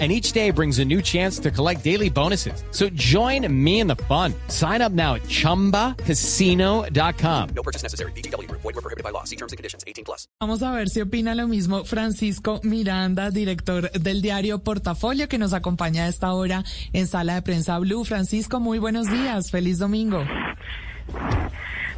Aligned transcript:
and 0.00 0.10
each 0.10 0.32
day 0.32 0.50
brings 0.50 0.80
a 0.80 0.84
new 0.84 1.00
chance 1.00 1.38
to 1.38 1.52
collect 1.52 1.84
daily 1.84 2.10
bonuses. 2.10 2.64
So 2.72 2.88
join 2.94 3.46
me 3.48 3.78
in 3.78 3.86
the 3.86 3.94
fun. 4.08 4.34
Sign 4.48 4.82
up 4.82 4.90
now 4.90 5.14
at 5.14 5.22
ChumbaCasino.com. 5.28 7.48
No 7.54 7.62
purchase 7.62 7.84
necessary. 7.84 8.10
BGW. 8.12 8.50
Void 8.50 8.64
were 8.64 8.72
prohibited 8.72 9.04
by 9.04 9.10
law. 9.10 9.22
See 9.22 9.36
terms 9.36 9.52
and 9.52 9.56
conditions. 9.56 9.84
18 9.86 10.04
plus. 10.04 10.26
Vamos 10.40 10.62
a 10.62 10.72
ver 10.72 10.88
si 10.88 11.00
opina 11.00 11.36
lo 11.36 11.46
mismo 11.46 11.84
Francisco 11.84 12.58
Miranda, 12.64 13.30
director 13.30 13.92
del 13.92 14.20
diario 14.20 14.58
Portafolio, 14.58 15.28
que 15.28 15.38
nos 15.38 15.52
acompaña 15.52 16.06
a 16.06 16.08
esta 16.08 16.32
hora 16.32 16.64
en 16.92 17.06
Sala 17.06 17.36
de 17.36 17.42
Prensa 17.42 17.78
Blue. 17.78 18.04
Francisco, 18.04 18.60
muy 18.60 18.78
buenos 18.78 19.10
días. 19.10 19.50
Feliz 19.50 19.78
domingo. 19.78 20.24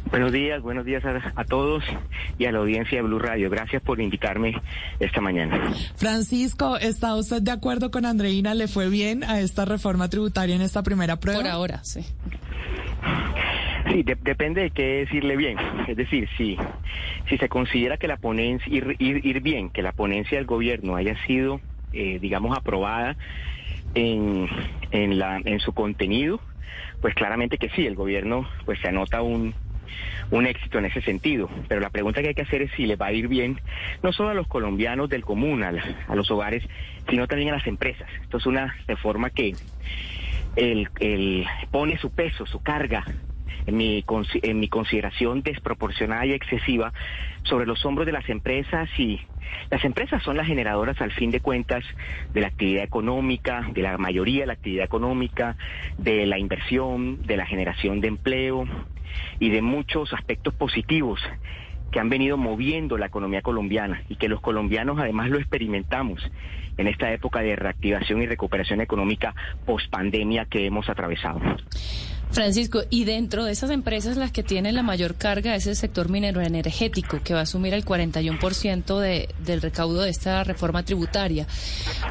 Buenos 0.09 0.31
días, 0.31 0.61
buenos 0.61 0.85
días 0.85 1.03
a, 1.03 1.33
a, 1.35 1.43
todos 1.43 1.83
y 2.37 2.45
a 2.45 2.51
la 2.51 2.59
audiencia 2.59 2.97
de 2.97 3.01
Blue 3.01 3.19
Radio. 3.19 3.49
Gracias 3.49 3.81
por 3.81 3.99
invitarme 3.99 4.53
esta 4.99 5.19
mañana. 5.21 5.73
Francisco, 5.95 6.77
¿está 6.77 7.15
usted 7.15 7.41
de 7.41 7.51
acuerdo 7.51 7.91
con 7.91 8.05
Andreina? 8.05 8.53
¿Le 8.53 8.67
fue 8.67 8.89
bien 8.89 9.23
a 9.23 9.41
esta 9.41 9.65
reforma 9.65 10.09
tributaria 10.09 10.55
en 10.55 10.61
esta 10.61 10.81
primera 10.81 11.17
prueba? 11.17 11.41
Por 11.41 11.49
ahora, 11.49 11.83
sí. 11.83 12.01
Sí, 13.91 14.03
de, 14.03 14.15
depende 14.21 14.61
de 14.61 14.71
qué 14.71 15.05
decirle 15.05 15.35
bien. 15.35 15.57
Es 15.87 15.97
decir, 15.97 16.29
si, 16.37 16.57
si 17.29 17.37
se 17.37 17.49
considera 17.49 17.97
que 17.97 18.07
la 18.07 18.17
ponencia, 18.17 18.71
ir, 18.73 18.95
ir, 18.99 19.25
ir 19.25 19.41
bien, 19.41 19.69
que 19.69 19.81
la 19.81 19.91
ponencia 19.91 20.37
del 20.37 20.47
gobierno 20.47 20.95
haya 20.95 21.15
sido, 21.25 21.59
eh, 21.93 22.19
digamos, 22.19 22.57
aprobada 22.57 23.17
en, 23.93 24.47
en, 24.91 25.19
la, 25.19 25.41
en 25.43 25.59
su 25.59 25.73
contenido, 25.73 26.39
pues 27.01 27.13
claramente 27.13 27.57
que 27.57 27.69
sí, 27.69 27.85
el 27.85 27.95
gobierno 27.95 28.47
pues 28.65 28.79
se 28.79 28.87
anota 28.87 29.21
un, 29.21 29.53
un 30.31 30.45
éxito 30.45 30.79
en 30.79 30.85
ese 30.85 31.01
sentido. 31.01 31.49
Pero 31.67 31.81
la 31.81 31.89
pregunta 31.89 32.21
que 32.21 32.29
hay 32.29 32.35
que 32.35 32.41
hacer 32.41 32.61
es 32.61 32.71
si 32.71 32.85
le 32.85 32.95
va 32.95 33.07
a 33.07 33.13
ir 33.13 33.27
bien, 33.27 33.59
no 34.03 34.11
solo 34.11 34.29
a 34.29 34.33
los 34.33 34.47
colombianos 34.47 35.09
del 35.09 35.23
común, 35.23 35.63
a, 35.63 35.71
la, 35.71 35.83
a 36.07 36.15
los 36.15 36.29
hogares, 36.31 36.63
sino 37.09 37.27
también 37.27 37.49
a 37.49 37.57
las 37.57 37.67
empresas. 37.67 38.09
Esto 38.21 38.37
es 38.37 38.45
una 38.45 38.75
reforma 38.87 39.29
que 39.29 39.55
el, 40.55 40.89
el 40.99 41.45
pone 41.71 41.97
su 41.97 42.11
peso, 42.11 42.45
su 42.45 42.61
carga, 42.61 43.05
en 43.65 43.75
mi, 43.75 44.03
en 44.43 44.59
mi 44.59 44.69
consideración 44.69 45.41
desproporcionada 45.41 46.25
y 46.25 46.31
excesiva, 46.31 46.93
sobre 47.43 47.65
los 47.65 47.85
hombros 47.85 48.05
de 48.05 48.13
las 48.13 48.27
empresas 48.29 48.89
y 48.97 49.21
las 49.69 49.83
empresas 49.85 50.23
son 50.23 50.37
las 50.37 50.47
generadoras 50.47 50.99
al 51.01 51.11
fin 51.11 51.31
de 51.31 51.39
cuentas 51.39 51.83
de 52.33 52.41
la 52.41 52.47
actividad 52.47 52.83
económica, 52.83 53.65
de 53.73 53.81
la 53.81 53.97
mayoría 53.97 54.41
de 54.41 54.47
la 54.47 54.53
actividad 54.53 54.85
económica, 54.85 55.55
de 55.97 56.25
la 56.25 56.37
inversión, 56.37 57.21
de 57.25 57.37
la 57.37 57.45
generación 57.45 57.99
de 58.01 58.07
empleo 58.07 58.67
y 59.39 59.49
de 59.49 59.61
muchos 59.61 60.13
aspectos 60.13 60.53
positivos 60.53 61.19
que 61.91 61.99
han 61.99 62.09
venido 62.09 62.37
moviendo 62.37 62.97
la 62.97 63.05
economía 63.07 63.41
colombiana 63.41 64.03
y 64.09 64.15
que 64.15 64.27
los 64.27 64.41
colombianos 64.41 64.99
además 64.99 65.29
lo 65.29 65.39
experimentamos 65.39 66.21
en 66.77 66.87
esta 66.87 67.11
época 67.11 67.41
de 67.41 67.55
reactivación 67.55 68.21
y 68.21 68.27
recuperación 68.27 68.81
económica 68.81 69.33
post 69.65 69.89
pandemia 69.89 70.45
que 70.45 70.65
hemos 70.65 70.89
atravesado. 70.89 71.39
Francisco, 72.31 72.81
y 72.89 73.05
dentro 73.05 73.45
de 73.45 73.53
esas 73.53 73.71
empresas 73.71 74.17
las 74.17 74.31
que 74.31 74.43
tienen 74.43 74.75
la 74.75 74.83
mayor 74.83 75.15
carga 75.15 75.55
es 75.55 75.65
el 75.65 75.75
sector 75.75 76.09
minero 76.09 76.41
energético, 76.41 77.19
que 77.23 77.33
va 77.33 77.39
a 77.39 77.43
asumir 77.43 77.73
el 77.73 77.85
41% 77.85 78.99
de, 78.99 79.29
del 79.39 79.61
recaudo 79.61 80.01
de 80.01 80.09
esta 80.09 80.43
reforma 80.43 80.83
tributaria. 80.83 81.47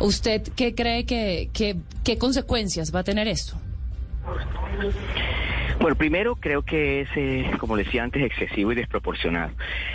¿Usted 0.00 0.42
qué 0.56 0.74
cree 0.74 1.05
que, 1.05 1.50
que 1.52 1.77
qué 2.02 2.17
consecuencias 2.17 2.94
va 2.94 3.00
a 3.00 3.05
tener 3.05 3.28
esto? 3.28 3.56
Bueno, 5.86 5.98
primero 5.98 6.35
creo 6.35 6.63
que 6.63 7.02
es, 7.02 7.08
eh, 7.14 7.48
como 7.58 7.77
decía 7.77 8.02
antes, 8.02 8.20
excesivo 8.20 8.73
y 8.73 8.74
desproporcionado. 8.74 9.52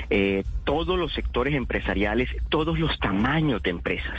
Eh, 0.10 0.46
todos 0.64 0.98
los 0.98 1.12
sectores 1.12 1.54
empresariales, 1.54 2.30
todos 2.48 2.80
los 2.80 2.98
tamaños 2.98 3.62
de 3.62 3.72
empresas, 3.72 4.18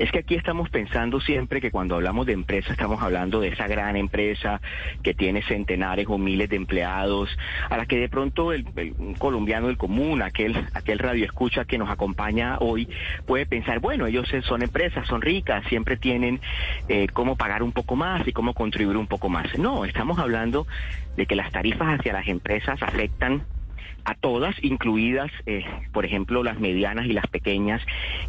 es 0.00 0.10
que 0.10 0.20
aquí 0.20 0.34
estamos 0.34 0.70
pensando 0.70 1.20
siempre 1.20 1.60
que 1.60 1.70
cuando 1.70 1.94
hablamos 1.94 2.24
de 2.24 2.32
empresa 2.32 2.72
estamos 2.72 3.02
hablando 3.02 3.38
de 3.38 3.48
esa 3.48 3.68
gran 3.68 3.96
empresa 3.96 4.62
que 5.02 5.12
tiene 5.12 5.42
centenares 5.42 6.06
o 6.08 6.16
miles 6.16 6.48
de 6.48 6.56
empleados, 6.56 7.28
a 7.68 7.76
la 7.76 7.84
que 7.84 7.98
de 7.98 8.08
pronto 8.08 8.54
el, 8.54 8.64
un 8.96 9.12
colombiano 9.12 9.66
del 9.66 9.76
común, 9.76 10.22
aquel, 10.22 10.56
aquel 10.72 10.98
radio 10.98 11.26
escucha 11.26 11.66
que 11.66 11.76
nos 11.76 11.90
acompaña 11.90 12.56
hoy, 12.60 12.88
puede 13.26 13.44
pensar, 13.44 13.80
bueno, 13.80 14.06
ellos 14.06 14.26
son 14.44 14.62
empresas, 14.62 15.06
son 15.06 15.20
ricas, 15.20 15.66
siempre 15.68 15.98
tienen 15.98 16.40
eh, 16.88 17.06
cómo 17.12 17.36
pagar 17.36 17.62
un 17.62 17.72
poco 17.72 17.94
más 17.94 18.26
y 18.26 18.32
cómo 18.32 18.54
contribuir 18.54 18.96
un 18.96 19.06
poco 19.06 19.28
más. 19.28 19.58
No, 19.58 19.84
estamos 19.84 20.18
hablando 20.18 20.66
de 21.18 21.26
que 21.26 21.36
las 21.36 21.52
tarifas 21.52 22.00
hacia 22.00 22.14
las 22.14 22.26
empresas 22.26 22.82
afectan 22.82 23.42
a 24.04 24.14
todas, 24.14 24.54
incluidas, 24.62 25.30
eh, 25.46 25.64
por 25.92 26.04
ejemplo, 26.04 26.42
las 26.42 26.58
medianas 26.58 27.06
y 27.06 27.12
las 27.12 27.26
pequeñas, 27.26 27.82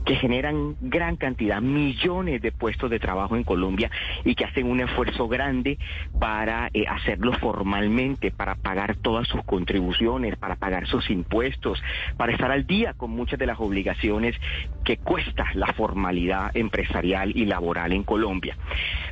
que 0.05 0.15
generan 0.15 0.75
gran 0.81 1.15
cantidad, 1.15 1.61
millones 1.61 2.41
de 2.41 2.51
puestos 2.51 2.89
de 2.89 2.99
trabajo 2.99 3.35
en 3.35 3.43
Colombia 3.43 3.89
y 4.25 4.35
que 4.35 4.45
hacen 4.45 4.69
un 4.69 4.81
esfuerzo 4.81 5.27
grande 5.27 5.77
para 6.19 6.69
eh, 6.73 6.85
hacerlo 6.87 7.33
formalmente, 7.33 8.31
para 8.31 8.55
pagar 8.55 8.95
todas 8.97 9.27
sus 9.27 9.43
contribuciones, 9.43 10.35
para 10.35 10.55
pagar 10.55 10.87
sus 10.87 11.09
impuestos, 11.09 11.81
para 12.17 12.33
estar 12.33 12.51
al 12.51 12.67
día 12.67 12.93
con 12.93 13.11
muchas 13.11 13.39
de 13.39 13.45
las 13.45 13.59
obligaciones 13.59 14.35
que 14.83 14.97
cuesta 14.97 15.45
la 15.53 15.73
formalidad 15.73 16.55
empresarial 16.55 17.31
y 17.35 17.45
laboral 17.45 17.93
en 17.93 18.03
Colombia. 18.03 18.57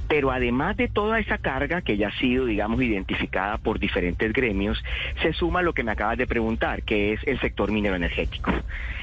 Pero 0.10 0.32
además 0.32 0.76
de 0.76 0.90
toda 0.90 1.20
esa 1.20 1.38
carga 1.38 1.82
que 1.82 1.96
ya 1.96 2.10
ha 2.10 2.20
sido, 2.20 2.46
digamos, 2.46 2.82
identificada 2.82 3.58
por 3.58 3.80
diferentes 3.80 4.34
gremios, 4.34 4.84
se 5.22 5.32
suma 5.32 5.62
lo 5.62 5.74
que 5.74 5.84
me 5.84 5.92
acabas 5.92 6.18
de 6.18 6.28
preguntar, 6.28 6.84
que 6.84 7.14
es 7.14 7.22
el 7.26 7.40
sector 7.40 7.72
minero 7.72 7.96
energético. 7.96 8.52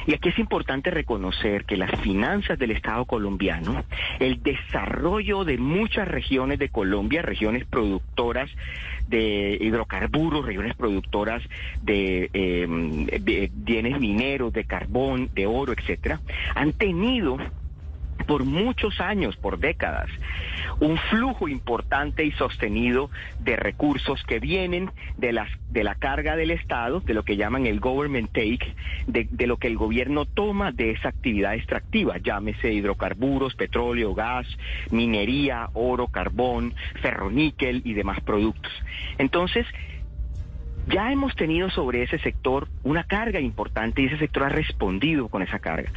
Y 0.06 0.14
aquí 0.14 0.28
es 0.28 0.38
importante 0.38 0.90
reconocer 0.90 1.64
que 1.64 1.76
las 1.76 1.90
finanzas 2.00 2.58
del 2.58 2.72
Estado 2.72 3.04
colombiano, 3.06 3.84
el 4.20 4.42
desarrollo 4.42 5.44
de 5.44 5.58
muchas 5.58 6.06
regiones 6.06 6.58
de 6.58 6.68
Colombia, 6.68 7.22
regiones 7.22 7.64
productoras 7.64 8.50
de 9.08 9.58
hidrocarburos, 9.60 10.44
regiones 10.44 10.74
productoras 10.74 11.42
de, 11.82 12.30
eh, 12.32 12.66
de 13.20 13.50
bienes 13.52 14.00
mineros, 14.00 14.52
de 14.52 14.64
carbón, 14.64 15.30
de 15.34 15.46
oro, 15.46 15.72
etcétera, 15.72 16.20
han 16.54 16.72
tenido 16.72 17.38
por 18.26 18.44
muchos 18.44 19.00
años, 19.00 19.36
por 19.36 19.58
décadas, 19.58 20.10
un 20.80 20.98
flujo 20.98 21.48
importante 21.48 22.24
y 22.24 22.32
sostenido 22.32 23.10
de 23.38 23.56
recursos 23.56 24.22
que 24.24 24.40
vienen 24.40 24.90
de 25.16 25.32
las 25.32 25.48
de 25.70 25.84
la 25.84 25.94
carga 25.94 26.36
del 26.36 26.52
Estado, 26.52 27.00
de 27.00 27.12
lo 27.12 27.22
que 27.22 27.36
llaman 27.36 27.66
el 27.66 27.80
government 27.80 28.30
take, 28.32 28.74
de, 29.06 29.26
de 29.30 29.46
lo 29.46 29.56
que 29.56 29.66
el 29.66 29.76
gobierno 29.76 30.24
toma 30.24 30.72
de 30.72 30.92
esa 30.92 31.08
actividad 31.08 31.54
extractiva, 31.54 32.18
llámese 32.18 32.72
hidrocarburos, 32.72 33.54
petróleo, 33.56 34.14
gas, 34.14 34.46
minería, 34.90 35.68
oro, 35.74 36.06
carbón, 36.06 36.74
ferroníquel 37.02 37.82
y 37.84 37.94
demás 37.94 38.20
productos. 38.20 38.72
Entonces, 39.18 39.66
ya 40.86 41.10
hemos 41.10 41.34
tenido 41.34 41.68
sobre 41.70 42.02
ese 42.02 42.18
sector 42.18 42.68
una 42.82 43.04
carga 43.04 43.40
importante 43.40 44.02
y 44.02 44.06
ese 44.06 44.18
sector 44.18 44.44
ha 44.44 44.48
respondido 44.48 45.28
con 45.28 45.42
esa 45.42 45.58
carga. 45.58 45.90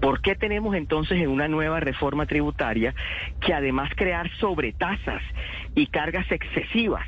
¿Por 0.00 0.20
qué 0.20 0.34
tenemos 0.36 0.74
entonces 0.76 1.20
en 1.20 1.28
una 1.28 1.48
nueva 1.48 1.80
reforma 1.80 2.26
tributaria 2.26 2.94
que 3.40 3.52
además 3.52 3.90
crear 3.96 4.30
sobretasas 4.38 5.22
y 5.74 5.86
cargas 5.86 6.30
excesivas 6.30 7.06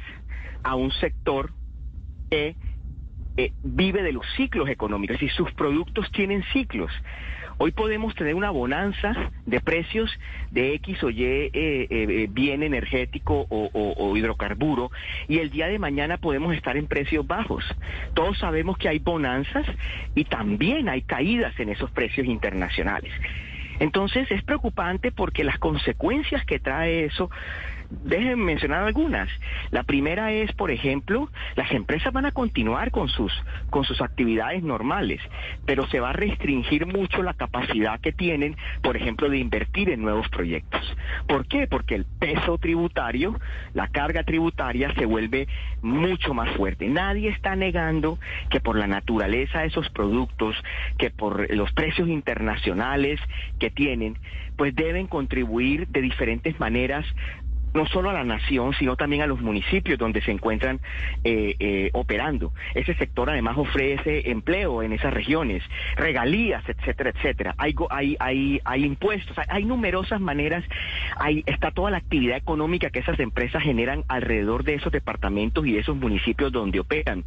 a 0.62 0.74
un 0.74 0.90
sector 0.92 1.52
que 2.30 2.56
eh, 3.36 3.52
vive 3.62 4.02
de 4.02 4.12
los 4.12 4.26
ciclos 4.36 4.68
económicos 4.68 5.22
y 5.22 5.28
sus 5.28 5.52
productos 5.52 6.10
tienen 6.10 6.42
ciclos? 6.52 6.90
Hoy 7.60 7.72
podemos 7.72 8.14
tener 8.14 8.36
una 8.36 8.50
bonanza 8.50 9.32
de 9.44 9.60
precios 9.60 10.16
de 10.52 10.74
X 10.74 11.02
o 11.02 11.10
Y 11.10 11.24
eh, 11.24 11.50
eh, 11.52 12.28
bien 12.30 12.62
energético 12.62 13.46
o, 13.50 14.16
hidrocarburo 14.16 14.92
y 15.26 15.38
el 15.38 15.50
día 15.50 15.66
de 15.66 15.80
mañana 15.80 16.18
podemos 16.18 16.54
estar 16.54 16.76
en 16.76 16.86
precios 16.86 17.26
bajos. 17.26 17.64
Todos 18.14 18.38
sabemos 18.38 18.78
que 18.78 18.88
hay 18.88 19.00
bonanzas 19.00 19.66
y 20.14 20.24
también 20.24 20.88
hay 20.88 21.02
caídas 21.02 21.58
en 21.58 21.70
esos 21.70 21.90
precios 21.90 22.28
internacionales. 22.28 23.12
Entonces 23.80 24.30
es 24.30 24.44
preocupante 24.44 25.10
porque 25.10 25.42
las 25.42 25.58
consecuencias 25.58 26.44
que 26.44 26.60
trae 26.60 27.06
eso 27.06 27.28
Déjenme 27.90 28.44
mencionar 28.44 28.84
algunas. 28.84 29.28
La 29.70 29.82
primera 29.82 30.30
es, 30.30 30.52
por 30.52 30.70
ejemplo, 30.70 31.30
las 31.56 31.72
empresas 31.72 32.12
van 32.12 32.26
a 32.26 32.32
continuar 32.32 32.90
con 32.90 33.08
sus, 33.08 33.32
con 33.70 33.84
sus 33.84 34.02
actividades 34.02 34.62
normales, 34.62 35.22
pero 35.64 35.86
se 35.86 35.98
va 35.98 36.10
a 36.10 36.12
restringir 36.12 36.86
mucho 36.86 37.22
la 37.22 37.32
capacidad 37.32 37.98
que 37.98 38.12
tienen, 38.12 38.56
por 38.82 38.96
ejemplo, 38.96 39.30
de 39.30 39.38
invertir 39.38 39.88
en 39.88 40.02
nuevos 40.02 40.28
proyectos. 40.28 40.82
¿Por 41.26 41.46
qué? 41.46 41.66
Porque 41.66 41.94
el 41.94 42.04
peso 42.04 42.58
tributario, 42.58 43.40
la 43.72 43.88
carga 43.88 44.22
tributaria 44.22 44.92
se 44.94 45.06
vuelve 45.06 45.48
mucho 45.80 46.34
más 46.34 46.54
fuerte. 46.56 46.88
Nadie 46.88 47.30
está 47.30 47.56
negando 47.56 48.18
que 48.50 48.60
por 48.60 48.76
la 48.76 48.86
naturaleza 48.86 49.60
de 49.60 49.68
esos 49.68 49.88
productos, 49.90 50.56
que 50.98 51.10
por 51.10 51.50
los 51.54 51.72
precios 51.72 52.08
internacionales 52.08 53.18
que 53.58 53.70
tienen, 53.70 54.18
pues 54.56 54.74
deben 54.74 55.06
contribuir 55.06 55.86
de 55.88 56.02
diferentes 56.02 56.58
maneras 56.58 57.06
no 57.78 57.86
solo 57.86 58.10
a 58.10 58.12
la 58.12 58.24
nación, 58.24 58.74
sino 58.74 58.96
también 58.96 59.22
a 59.22 59.26
los 59.28 59.40
municipios 59.40 60.00
donde 60.00 60.20
se 60.20 60.32
encuentran 60.32 60.80
eh, 61.22 61.54
eh, 61.60 61.90
operando. 61.92 62.52
Ese 62.74 62.92
sector 62.94 63.30
además 63.30 63.56
ofrece 63.56 64.32
empleo 64.32 64.82
en 64.82 64.92
esas 64.92 65.14
regiones, 65.14 65.62
regalías, 65.94 66.68
etcétera, 66.68 67.10
etcétera. 67.10 67.54
Hay, 67.56 67.76
hay, 67.90 68.16
hay, 68.18 68.60
hay 68.64 68.84
impuestos, 68.84 69.36
hay, 69.48 69.64
numerosas 69.64 70.20
maneras, 70.20 70.64
hay, 71.20 71.44
está 71.46 71.70
toda 71.70 71.92
la 71.92 71.98
actividad 71.98 72.36
económica 72.36 72.90
que 72.90 72.98
esas 72.98 73.20
empresas 73.20 73.62
generan 73.62 74.02
alrededor 74.08 74.64
de 74.64 74.74
esos 74.74 74.90
departamentos 74.90 75.64
y 75.64 75.74
de 75.74 75.78
esos 75.78 75.94
municipios 75.94 76.50
donde 76.50 76.80
operan, 76.80 77.22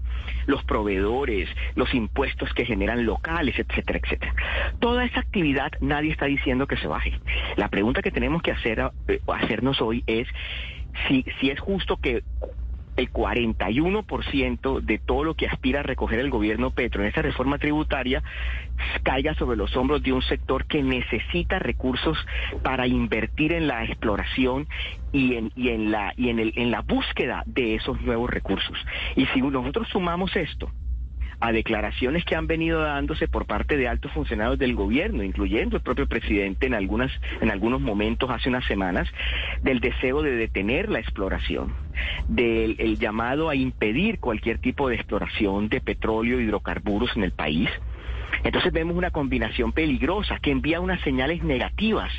los 0.48 0.66
proveedores, 0.66 1.48
los 1.76 1.94
impuestos 1.94 2.54
que 2.54 2.66
generan 2.66 3.06
locales, 3.06 3.58
etcétera, 3.58 4.00
etcétera. 4.04 4.36
Toda 4.82 5.06
esa 5.06 5.22
actividad 5.22 5.72
nadie 5.80 6.12
está 6.12 6.26
diciendo 6.26 6.68
que 6.68 6.76
se 6.76 6.88
baje. 6.88 7.14
La 7.56 7.70
pregunta 7.70 8.02
que 8.02 8.12
tenemos 8.12 8.42
que 8.42 8.52
hacer, 8.52 8.92
eh, 9.08 9.22
hacernos 9.28 9.82
hoy 9.82 10.04
es 10.08 10.28
si, 11.08 11.26
si 11.40 11.50
es 11.50 11.60
justo 11.60 11.98
que 11.98 12.24
el 12.98 13.12
41% 13.12 14.82
de 14.82 15.00
todo 15.00 15.24
lo 15.24 15.36
que 15.36 15.48
aspira 15.48 15.80
a 15.80 15.84
recoger 15.84 16.20
el 16.20 16.30
gobierno 16.30 16.72
Petro 16.72 17.02
en 17.02 17.08
esta 17.08 17.22
reforma 17.22 17.58
tributaria 17.58 18.22
caiga 19.04 19.34
sobre 19.36 19.58
los 19.58 19.76
hombros 19.76 20.04
de 20.04 20.12
un 20.12 20.22
sector 20.22 20.66
que 20.66 20.84
necesita 20.84 21.60
recursos 21.60 22.18
para 22.64 22.88
invertir 22.88 23.54
en 23.54 23.68
la 23.68 23.86
exploración 23.86 24.68
y 25.14 25.36
en, 25.36 25.52
y 25.56 25.70
en 25.70 25.92
la 25.92 26.14
y 26.18 26.30
en, 26.30 26.40
el, 26.40 26.54
en 26.56 26.72
la 26.72 26.82
búsqueda 26.82 27.44
de 27.46 27.76
esos 27.76 28.02
nuevos 28.02 28.30
recursos. 28.30 28.78
Y 29.16 29.26
si 29.28 29.42
nosotros 29.42 29.88
sumamos 29.90 30.36
esto 30.36 30.72
a 31.42 31.52
declaraciones 31.52 32.24
que 32.24 32.36
han 32.36 32.46
venido 32.46 32.82
dándose 32.82 33.28
por 33.28 33.48
parte 33.48 33.76
de 33.76 33.88
altos 33.88 34.12
funcionarios 34.12 34.60
del 34.60 34.76
gobierno, 34.76 35.24
incluyendo 35.24 35.76
el 35.76 35.84
propio 35.84 36.08
presidente 36.08 36.68
en 36.68 36.76
algunas 36.76 37.12
en 37.42 37.50
algunos 37.50 37.82
momentos 37.82 38.30
hace 38.30 38.50
unas 38.50 38.66
semanas, 38.66 39.10
del 39.64 39.80
deseo 39.80 40.22
de 40.22 40.36
detener 40.36 40.90
la 40.90 41.00
exploración, 41.00 41.74
del 42.28 42.98
llamado 43.00 43.50
a 43.50 43.56
impedir 43.56 44.20
cualquier 44.20 44.60
tipo 44.60 44.88
de 44.88 44.96
exploración 44.96 45.68
de 45.68 45.82
petróleo 45.82 46.40
e 46.40 46.44
hidrocarburos 46.44 47.18
en 47.18 47.24
el 47.24 47.32
país. 47.32 47.70
Entonces 48.44 48.72
vemos 48.72 48.96
una 48.96 49.12
combinación 49.12 49.72
peligrosa 49.72 50.38
que 50.40 50.52
envía 50.52 50.80
unas 50.80 51.02
señales 51.02 51.44
negativas 51.44 52.12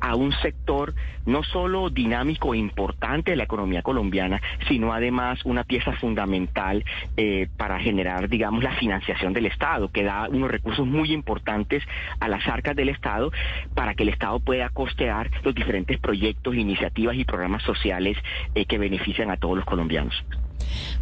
a 0.00 0.14
un 0.14 0.32
sector 0.42 0.94
no 1.26 1.42
solo 1.42 1.90
dinámico 1.90 2.54
e 2.54 2.58
importante 2.58 3.30
de 3.30 3.36
la 3.36 3.44
economía 3.44 3.82
colombiana, 3.82 4.40
sino 4.68 4.92
además 4.92 5.40
una 5.44 5.64
pieza 5.64 5.92
fundamental 5.92 6.84
eh, 7.16 7.48
para 7.56 7.78
generar, 7.80 8.28
digamos, 8.28 8.62
la 8.62 8.74
financiación 8.76 9.32
del 9.32 9.46
Estado, 9.46 9.88
que 9.90 10.04
da 10.04 10.28
unos 10.28 10.50
recursos 10.50 10.86
muy 10.86 11.12
importantes 11.12 11.82
a 12.20 12.28
las 12.28 12.46
arcas 12.46 12.76
del 12.76 12.90
Estado 12.90 13.32
para 13.74 13.94
que 13.94 14.02
el 14.02 14.10
Estado 14.10 14.38
pueda 14.40 14.68
costear 14.68 15.30
los 15.42 15.54
diferentes 15.54 15.98
proyectos, 15.98 16.54
iniciativas 16.54 17.16
y 17.16 17.24
programas 17.24 17.62
sociales 17.62 18.16
eh, 18.54 18.66
que 18.66 18.78
benefician 18.78 19.30
a 19.30 19.36
todos 19.36 19.56
los 19.56 19.64
colombianos. 19.64 20.14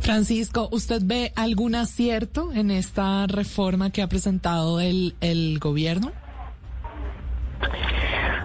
Francisco, 0.00 0.69
¿usted 0.73 1.03
ve 1.05 1.33
algún 1.37 1.75
acierto 1.75 2.53
en 2.53 2.71
esta 2.71 3.27
reforma 3.27 3.91
que 3.91 4.03
ha 4.03 4.09
presentado 4.09 4.81
el, 4.81 5.15
el 5.21 5.59
gobierno? 5.59 6.12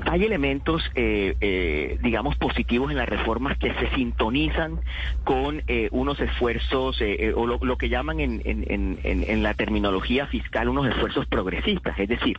Hay 0.09 0.23
elementos, 0.23 0.89
eh, 0.95 1.35
eh, 1.41 1.97
digamos, 2.01 2.37
positivos 2.37 2.91
en 2.91 2.97
las 2.97 3.09
reformas 3.09 3.57
que 3.57 3.73
se 3.73 3.93
sintonizan 3.95 4.79
con 5.25 5.63
eh, 5.67 5.89
unos 5.91 6.19
esfuerzos, 6.21 6.99
o 7.35 7.45
lo, 7.45 7.77
que 7.77 7.89
llaman 7.89 8.21
en, 8.21 8.41
en, 8.45 8.99
en, 9.03 9.43
la 9.43 9.53
terminología 9.53 10.25
fiscal 10.27 10.69
unos 10.69 10.87
esfuerzos 10.87 11.25
progresistas. 11.25 11.99
Es 11.99 12.07
decir, 12.07 12.37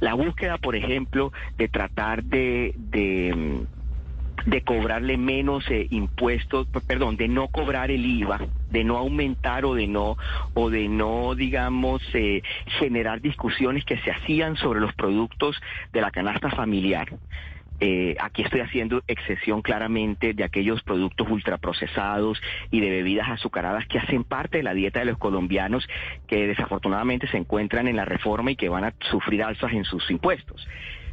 la 0.00 0.14
búsqueda, 0.14 0.56
por 0.56 0.76
ejemplo, 0.76 1.30
de 1.58 1.68
tratar 1.68 2.24
de, 2.24 2.72
de 2.76 3.66
de 4.46 4.62
cobrarle 4.62 5.16
menos 5.16 5.68
eh, 5.70 5.86
impuestos, 5.90 6.66
perdón, 6.86 7.16
de 7.16 7.28
no 7.28 7.48
cobrar 7.48 7.90
el 7.90 8.04
IVA, 8.04 8.40
de 8.70 8.84
no 8.84 8.96
aumentar 8.96 9.64
o 9.64 9.74
de 9.74 9.86
no 9.86 10.16
o 10.54 10.70
de 10.70 10.88
no 10.88 11.34
digamos 11.34 12.02
eh, 12.14 12.42
generar 12.78 13.20
discusiones 13.20 13.84
que 13.84 13.98
se 13.98 14.10
hacían 14.10 14.56
sobre 14.56 14.80
los 14.80 14.94
productos 14.94 15.60
de 15.92 16.00
la 16.00 16.10
canasta 16.10 16.50
familiar. 16.50 17.08
Eh, 17.82 18.14
aquí 18.20 18.42
estoy 18.42 18.60
haciendo 18.60 19.02
excesión 19.08 19.62
claramente 19.62 20.34
de 20.34 20.44
aquellos 20.44 20.82
productos 20.82 21.26
ultraprocesados 21.30 22.40
y 22.70 22.80
de 22.80 22.90
bebidas 22.90 23.30
azucaradas 23.30 23.86
que 23.86 23.98
hacen 23.98 24.22
parte 24.22 24.58
de 24.58 24.64
la 24.64 24.74
dieta 24.74 24.98
de 24.98 25.06
los 25.06 25.16
colombianos 25.16 25.88
que 26.26 26.46
desafortunadamente 26.46 27.26
se 27.28 27.38
encuentran 27.38 27.88
en 27.88 27.96
la 27.96 28.04
reforma 28.04 28.50
y 28.50 28.56
que 28.56 28.68
van 28.68 28.84
a 28.84 28.92
sufrir 29.10 29.42
alzas 29.42 29.72
en 29.72 29.84
sus 29.84 30.10
impuestos. 30.10 30.68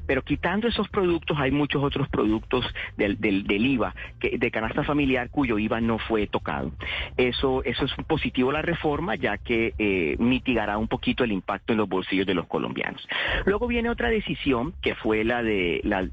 Pero 0.07 0.23
quitando 0.23 0.67
esos 0.67 0.89
productos, 0.89 1.37
hay 1.39 1.51
muchos 1.51 1.83
otros 1.83 2.07
productos 2.09 2.65
del, 2.95 3.19
del, 3.19 3.65
IVA, 3.65 3.93
que, 4.19 4.37
de 4.37 4.51
canasta 4.51 4.83
familiar, 4.83 5.29
cuyo 5.29 5.59
IVA 5.59 5.81
no 5.81 5.99
fue 5.99 6.27
tocado. 6.27 6.71
Eso, 7.17 7.63
eso 7.63 7.85
es 7.85 7.91
positivo 8.07 8.51
la 8.51 8.61
reforma, 8.61 9.15
ya 9.15 9.37
que 9.37 9.73
eh, 9.77 10.15
mitigará 10.19 10.77
un 10.77 10.87
poquito 10.87 11.23
el 11.23 11.31
impacto 11.31 11.73
en 11.73 11.77
los 11.77 11.89
bolsillos 11.89 12.25
de 12.25 12.33
los 12.33 12.47
colombianos. 12.47 13.05
Luego 13.45 13.67
viene 13.67 13.89
otra 13.89 14.09
decisión, 14.09 14.73
que 14.81 14.95
fue 14.95 15.23
la 15.23 15.43
de 15.43 15.81
la, 15.83 16.07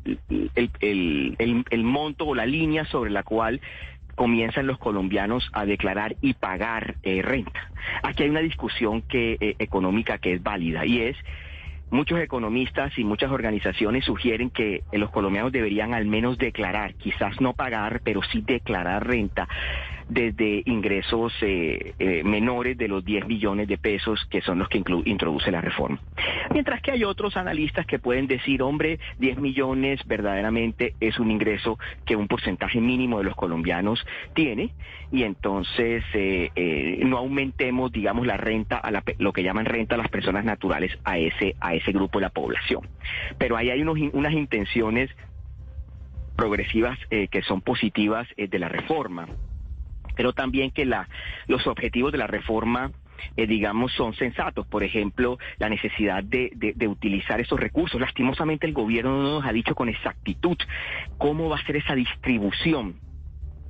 el, 0.81 1.85
monto 1.85 2.27
o 2.27 2.35
la 2.35 2.47
línea 2.47 2.85
sobre 2.87 3.11
la 3.11 3.23
cual 3.23 3.61
comienzan 4.15 4.67
los 4.67 4.79
colombianos 4.79 5.49
a 5.53 5.67
declarar 5.67 6.17
y 6.21 6.35
pagar 6.35 6.97
eh, 7.03 7.23
renta. 7.23 7.71
Aquí 8.03 8.23
hay 8.23 8.31
una 8.31 8.41
discusión 8.41 9.03
que, 9.03 9.37
eh, 9.41 9.57
económica 9.59 10.19
que 10.19 10.35
es 10.35 10.43
válida 10.43 10.87
y 10.87 11.01
es 11.01 11.17
Muchos 11.91 12.19
economistas 12.19 12.99
y 12.99 13.05
muchas 13.05 13.31
organizaciones 13.31 14.05
sugieren 14.05 14.51
que 14.51 14.83
los 14.93 15.11
colombianos 15.11 15.53
deberían 15.53 15.95
al 15.95 16.07
menos 16.07 16.39
declarar, 16.39 16.95
quizás 16.97 17.41
no 17.41 17.55
pagar, 17.55 18.01
pero 18.03 18.21
sí 18.23 18.43
declarar 18.47 19.07
renta 19.07 19.49
desde 20.09 20.63
ingresos 20.67 21.33
eh, 21.41 21.95
eh, 21.99 22.23
menores 22.25 22.77
de 22.77 22.89
los 22.89 23.05
10 23.05 23.27
millones 23.27 23.69
de 23.69 23.79
pesos 23.79 24.27
que 24.31 24.41
son 24.43 24.59
los 24.59 24.69
que 24.69 24.83
introduce 25.05 25.51
la 25.51 25.61
reforma. 25.61 26.01
Mientras 26.53 26.81
que 26.83 26.93
hay 26.93 27.05
otros 27.05 27.37
analistas 27.37 27.87
que 27.87 27.99
pueden 27.99 28.27
decir, 28.27 28.63
hombre, 28.63 28.99
10 29.19 29.39
millones 29.39 30.01
verdaderamente 30.07 30.95
es 31.01 31.19
un 31.19 31.31
ingreso 31.31 31.79
que 32.05 32.17
un 32.17 32.29
porcentaje 32.29 32.81
mínimo 32.81 33.19
de 33.19 33.25
los 33.25 33.35
colombianos 33.35 34.05
tiene 34.35 34.71
y 35.11 35.23
entonces 35.23 36.05
eh, 36.13 37.01
no 37.05 37.19
aumentemos, 37.19 37.93
digamos, 37.93 38.27
la 38.27 38.37
renta 38.37 38.79
a 38.79 38.91
lo 39.19 39.33
que 39.33 39.43
llaman 39.43 39.65
renta 39.65 39.95
a 39.95 39.99
las 39.99 40.09
personas 40.09 40.45
naturales 40.45 40.99
a 41.05 41.19
ese 41.19 41.57
a 41.61 41.75
ese 41.75 41.93
grupo 41.93 42.19
de 42.19 42.27
la 42.27 42.31
población. 42.31 42.87
Pero 43.39 43.57
ahí 43.57 43.71
hay 43.71 43.83
unas 43.83 44.33
intenciones 44.33 45.11
progresivas 46.37 46.99
que 47.09 47.43
son 47.43 47.61
positivas 47.61 48.27
de 48.37 48.59
la 48.59 48.69
reforma 48.69 49.29
pero 50.15 50.33
también 50.33 50.71
que 50.71 50.85
la, 50.85 51.09
los 51.47 51.67
objetivos 51.67 52.13
de 52.13 52.19
la 52.19 52.27
reforma 52.27 52.91
eh, 53.37 53.47
digamos, 53.47 53.93
son 53.93 54.15
sensatos. 54.15 54.67
Por 54.67 54.85
ejemplo, 54.85 55.39
la 55.59 55.69
necesidad 55.69 56.23
de, 56.23 56.51
de, 56.55 56.89
utilizar 56.89 57.41
esos 57.41 57.59
recursos. 57.59 58.01
Lastimosamente 58.01 58.67
el 58.67 58.73
gobierno 58.73 59.23
no 59.23 59.41
nos 59.41 59.47
ha 59.47 59.53
dicho 59.53 59.75
con 59.75 59.89
exactitud 59.89 60.57
cómo 61.19 61.49
va 61.49 61.57
a 61.57 61.65
ser 61.65 61.77
esa 61.77 61.95
distribución. 61.95 62.97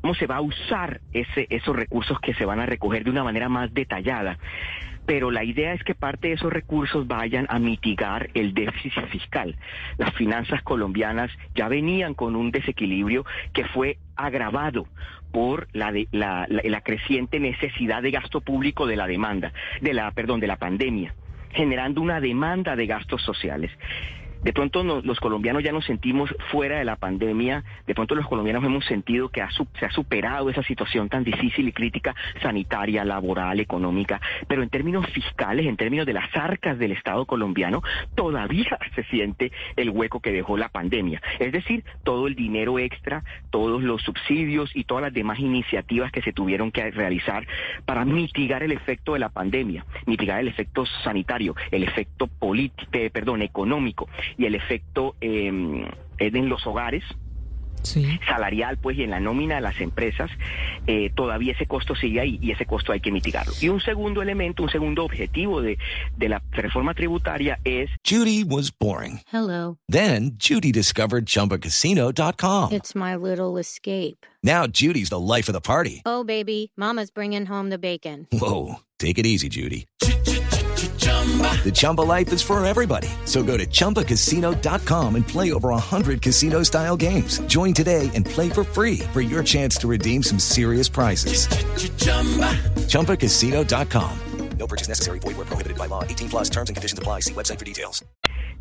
¿Cómo 0.00 0.14
se 0.14 0.26
va 0.26 0.36
a 0.36 0.42
usar 0.42 1.00
ese, 1.12 1.46
esos 1.48 1.74
recursos 1.74 2.20
que 2.20 2.34
se 2.34 2.44
van 2.44 2.60
a 2.60 2.66
recoger 2.66 3.04
de 3.04 3.10
una 3.10 3.24
manera 3.24 3.48
más 3.48 3.72
detallada? 3.72 4.38
Pero 5.06 5.30
la 5.30 5.44
idea 5.44 5.72
es 5.72 5.82
que 5.84 5.94
parte 5.94 6.28
de 6.28 6.34
esos 6.34 6.52
recursos 6.52 7.06
vayan 7.06 7.46
a 7.48 7.58
mitigar 7.58 8.30
el 8.34 8.54
déficit 8.54 9.06
fiscal. 9.08 9.56
Las 9.98 10.14
finanzas 10.14 10.62
colombianas 10.62 11.30
ya 11.54 11.68
venían 11.68 12.14
con 12.14 12.36
un 12.36 12.50
desequilibrio 12.50 13.24
que 13.52 13.64
fue 13.66 13.98
agravado 14.16 14.86
por 15.32 15.66
la, 15.72 15.92
creciente 16.82 17.40
necesidad 17.40 18.02
de 18.02 18.12
gasto 18.12 18.40
público 18.40 18.86
de 18.86 18.96
la 18.96 19.06
demanda, 19.06 19.52
de 19.80 19.92
la, 19.92 20.10
perdón, 20.12 20.38
de 20.38 20.46
la 20.46 20.56
pandemia, 20.56 21.14
generando 21.50 22.00
una 22.00 22.20
demanda 22.20 22.76
de 22.76 22.86
gastos 22.86 23.20
sociales. 23.22 23.72
De 24.44 24.52
pronto 24.52 24.84
los 24.84 25.20
colombianos 25.20 25.64
ya 25.64 25.72
nos 25.72 25.86
sentimos 25.86 26.34
fuera 26.50 26.78
de 26.78 26.84
la 26.84 26.96
pandemia, 26.96 27.64
de 27.86 27.94
pronto 27.94 28.14
los 28.14 28.26
colombianos 28.26 28.62
hemos 28.62 28.84
sentido 28.84 29.30
que 29.30 29.42
se 29.78 29.86
ha 29.86 29.90
superado 29.90 30.50
esa 30.50 30.62
situación 30.62 31.08
tan 31.08 31.24
difícil 31.24 31.66
y 31.66 31.72
crítica 31.72 32.14
sanitaria, 32.42 33.04
laboral, 33.04 33.58
económica, 33.60 34.20
pero 34.46 34.62
en 34.62 34.68
términos 34.68 35.06
fiscales, 35.06 35.66
en 35.66 35.78
términos 35.78 36.04
de 36.04 36.12
las 36.12 36.34
arcas 36.36 36.78
del 36.78 36.92
Estado 36.92 37.24
colombiano, 37.24 37.82
todavía 38.14 38.78
se 38.94 39.04
siente 39.04 39.50
el 39.76 39.88
hueco 39.88 40.20
que 40.20 40.32
dejó 40.32 40.58
la 40.58 40.68
pandemia. 40.68 41.22
Es 41.38 41.52
decir, 41.52 41.82
todo 42.02 42.26
el 42.26 42.34
dinero 42.34 42.78
extra, 42.78 43.24
todos 43.50 43.82
los 43.82 44.02
subsidios 44.02 44.70
y 44.74 44.84
todas 44.84 45.04
las 45.04 45.14
demás 45.14 45.38
iniciativas 45.38 46.12
que 46.12 46.20
se 46.20 46.34
tuvieron 46.34 46.70
que 46.70 46.90
realizar 46.90 47.46
para 47.86 48.04
mitigar 48.04 48.62
el 48.62 48.72
efecto 48.72 49.14
de 49.14 49.20
la 49.20 49.30
pandemia, 49.30 49.86
mitigar 50.04 50.40
el 50.40 50.48
efecto 50.48 50.84
sanitario, 51.02 51.54
el 51.70 51.82
efecto 51.82 52.26
político, 52.26 52.90
eh, 52.92 53.08
perdón, 53.10 53.40
económico 53.40 54.06
y 54.36 54.46
el 54.46 54.54
efecto 54.54 55.16
em, 55.20 55.84
en 56.18 56.48
los 56.48 56.66
hogares, 56.66 57.04
salarial, 58.26 58.78
pues, 58.78 58.96
y 58.96 59.02
en 59.02 59.10
la 59.10 59.20
nómina 59.20 59.56
de 59.56 59.60
las 59.60 59.80
empresas, 59.80 60.30
eh, 60.86 61.10
todavía 61.14 61.52
ese 61.52 61.66
costo 61.66 61.94
sigue 61.94 62.20
ahí 62.20 62.38
y 62.40 62.50
ese 62.50 62.66
costo 62.66 62.92
hay 62.92 63.00
que 63.00 63.12
mitigarlo. 63.12 63.52
Y 63.60 63.68
un 63.68 63.80
segundo 63.80 64.22
elemento, 64.22 64.62
un 64.62 64.70
segundo 64.70 65.04
objetivo 65.04 65.60
de, 65.60 65.78
de 66.16 66.28
la 66.28 66.42
reforma 66.52 66.94
tributaria 66.94 67.58
es... 67.64 67.90
Judy 68.08 68.44
was 68.44 68.70
boring. 68.70 69.20
Hello. 69.30 69.78
Then, 69.88 70.36
Judy 70.38 70.72
discovered 70.72 71.26
chumbacasino.com. 71.26 72.72
It's 72.72 72.94
my 72.94 73.16
little 73.16 73.58
escape. 73.58 74.26
Now, 74.42 74.66
Judy's 74.66 75.10
the 75.10 75.20
life 75.20 75.48
of 75.48 75.54
the 75.54 75.60
party. 75.60 76.02
Oh, 76.04 76.24
baby, 76.24 76.72
mama's 76.76 77.10
bringing 77.10 77.46
home 77.46 77.70
the 77.70 77.78
bacon. 77.78 78.26
Whoa, 78.32 78.80
take 78.98 79.18
it 79.18 79.26
easy, 79.26 79.48
Judy. 79.48 79.86
The 81.24 81.72
Chumba 81.72 82.02
life 82.02 82.30
is 82.34 82.42
for 82.42 82.62
everybody. 82.66 83.08
So 83.24 83.42
go 83.42 83.56
to 83.56 83.66
ChumbaCasino.com 83.66 85.16
and 85.16 85.26
play 85.26 85.52
over 85.54 85.70
100 85.70 86.20
casino 86.20 86.62
style 86.62 86.98
games. 86.98 87.38
Join 87.46 87.72
today 87.72 88.10
and 88.14 88.26
play 88.26 88.50
for 88.50 88.64
free 88.64 88.98
for 89.14 89.22
your 89.22 89.42
chance 89.42 89.76
to 89.78 89.88
redeem 89.88 90.22
some 90.22 90.38
serious 90.38 90.90
prizes. 90.90 91.46
Ch-ch-chumba. 91.46 92.52
ChumbaCasino.com. 92.88 94.18
No 94.58 94.66
purchase 94.66 94.88
necessary. 94.88 95.18
Void 95.18 95.36
where 95.36 95.46
prohibited 95.46 95.78
by 95.78 95.86
law. 95.86 96.04
18 96.04 96.28
plus 96.28 96.50
terms 96.50 96.68
and 96.70 96.76
conditions 96.76 96.98
apply. 96.98 97.20
See 97.20 97.34
website 97.34 97.58
for 97.58 97.64
details. 97.64 98.04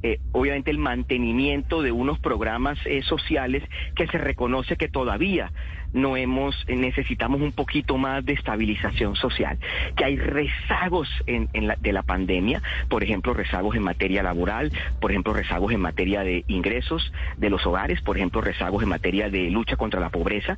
Eh, 0.02 0.20
obviamente 0.34 0.70
el 0.70 0.80
mantenimiento 0.80 1.82
de 1.82 1.94
unos 1.94 2.20
programas 2.20 2.78
eh, 2.86 3.04
sociales 3.04 3.64
que 3.96 4.06
se 4.08 4.18
reconoce 4.18 4.76
que 4.76 4.90
todavía 4.90 5.54
no 5.94 6.18
hemos, 6.18 6.56
eh, 6.68 6.76
necesitamos 6.76 7.42
un 7.42 7.52
poquito 7.52 7.98
más 7.98 8.26
de 8.26 8.34
estabilización 8.34 9.16
social, 9.16 9.58
que 9.96 10.06
hay 10.06 10.18
rezagos 10.18 11.08
en, 11.28 11.50
la, 11.68 11.76
de 11.76 11.94
la 11.94 12.04
pandemia, 12.04 12.62
por 12.90 13.04
ejemplo, 13.04 13.34
rezagos 13.34 13.76
en 13.76 13.84
materia 13.84 14.24
laboral, 14.24 14.72
por 15.00 15.12
ejemplo, 15.12 15.34
rezagos 15.34 15.72
en 15.72 15.80
materia 15.80 16.24
de 16.24 16.44
ingresos 16.48 17.12
de 17.38 17.50
los 17.50 17.66
hogares, 17.66 18.02
por 18.02 18.18
ejemplo, 18.18 18.42
rezagos 18.42 18.84
en 18.84 18.90
materia 18.90 19.30
de 19.30 19.50
lucha 19.50 19.76
contra 19.76 20.00
la 20.00 20.10
pobreza, 20.10 20.58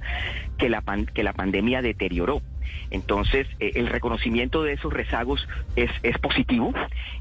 que 0.57 0.69
la, 0.69 0.83
que 1.13 1.23
la 1.23 1.33
pandemia 1.33 1.81
deterioró. 1.81 2.41
Entonces, 2.91 3.47
eh, 3.59 3.71
el 3.75 3.87
reconocimiento 3.87 4.63
de 4.63 4.73
esos 4.73 4.91
rezagos 4.93 5.47
es, 5.75 5.89
es 6.03 6.17
positivo 6.19 6.73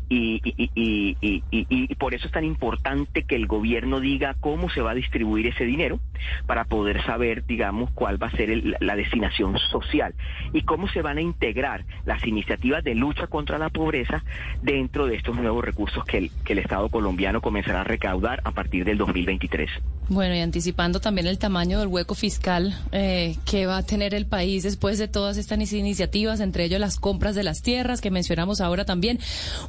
y, 0.08 1.94
por 1.98 2.14
eso 2.14 2.26
es 2.26 2.32
tan 2.32 2.44
importante 2.44 3.22
que 3.22 3.36
el 3.36 3.46
gobierno 3.46 4.00
diga 4.00 4.34
cómo 4.40 4.68
se 4.70 4.80
va 4.80 4.90
a 4.90 4.94
distribuir 4.94 5.46
ese 5.46 5.64
dinero 5.64 6.00
para 6.46 6.64
poder 6.64 7.02
saber, 7.04 7.46
digamos, 7.46 7.90
cuál 7.92 8.22
va 8.22 8.28
a 8.28 8.30
ser 8.32 8.62
la 8.80 8.96
destinación 8.96 9.58
social 9.58 10.14
y 10.52 10.62
cómo 10.62 10.88
se 10.88 11.02
van 11.02 11.18
a 11.18 11.22
integrar 11.22 11.84
las 12.04 12.24
iniciativas 12.26 12.84
de 12.84 12.94
lucha 12.94 13.26
contra 13.26 13.58
la 13.58 13.70
pobreza 13.70 14.22
dentro 14.62 15.06
de 15.06 15.16
estos 15.16 15.36
nuevos 15.36 15.64
recursos 15.64 16.04
que 16.04 16.18
el, 16.18 16.30
que 16.44 16.52
el 16.52 16.58
Estado 16.60 16.88
colombiano 16.88 17.40
comenzará 17.40 17.80
a 17.80 17.84
recaudar 17.84 18.40
a 18.44 18.50
partir 18.50 18.84
del 18.84 18.98
2023. 18.98 19.70
Bueno, 20.08 20.34
y 20.34 20.40
anticipando 20.40 21.00
también 21.00 21.26
el 21.26 21.38
tamaño 21.38 21.78
del 21.78 21.88
hueco 21.88 22.14
fiscal 22.14 22.78
eh, 22.92 23.36
que 23.46 23.64
va 23.66 23.78
a 23.78 23.82
tener 23.82 24.12
el 24.12 24.26
país 24.26 24.62
después 24.62 24.98
de 24.98 25.08
todas 25.34 25.38
estas 25.38 25.72
iniciativas, 25.72 26.40
entre 26.40 26.64
ellos 26.64 26.78
las 26.78 27.00
compras 27.00 27.34
de 27.34 27.42
las 27.42 27.62
tierras 27.62 28.00
que 28.00 28.10
mencionamos 28.10 28.60
ahora 28.60 28.84
también. 28.84 29.18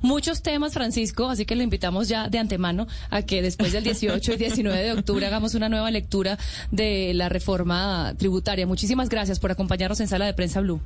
Muchos 0.02 0.44
temas, 0.44 0.74
Francisco, 0.74 1.30
así 1.30 1.46
que 1.46 1.56
lo 1.56 1.64
invitamos 1.64 2.08
ya 2.08 2.30
de 2.30 2.38
antemano 2.38 2.88
a 3.10 3.24
que 3.24 3.42
después 3.42 3.72
del 3.72 3.84
18 3.84 4.34
y 4.34 4.38
19 4.38 4.84
de 4.84 4.92
octubre 4.92 5.26
hagamos 5.26 5.56
una 5.56 5.70
nueva 5.70 5.90
lectura 5.90 6.38
de 6.72 7.14
la 7.16 7.30
reforma 7.30 8.14
tributaria. 8.18 8.68
Muchísimas 8.68 9.10
gracias 9.10 9.40
por 9.40 9.52
acompañarnos 9.52 10.00
en 10.02 10.08
Sala 10.08 10.26
de 10.26 10.34
Prensa 10.34 10.62
Blue. 10.62 10.82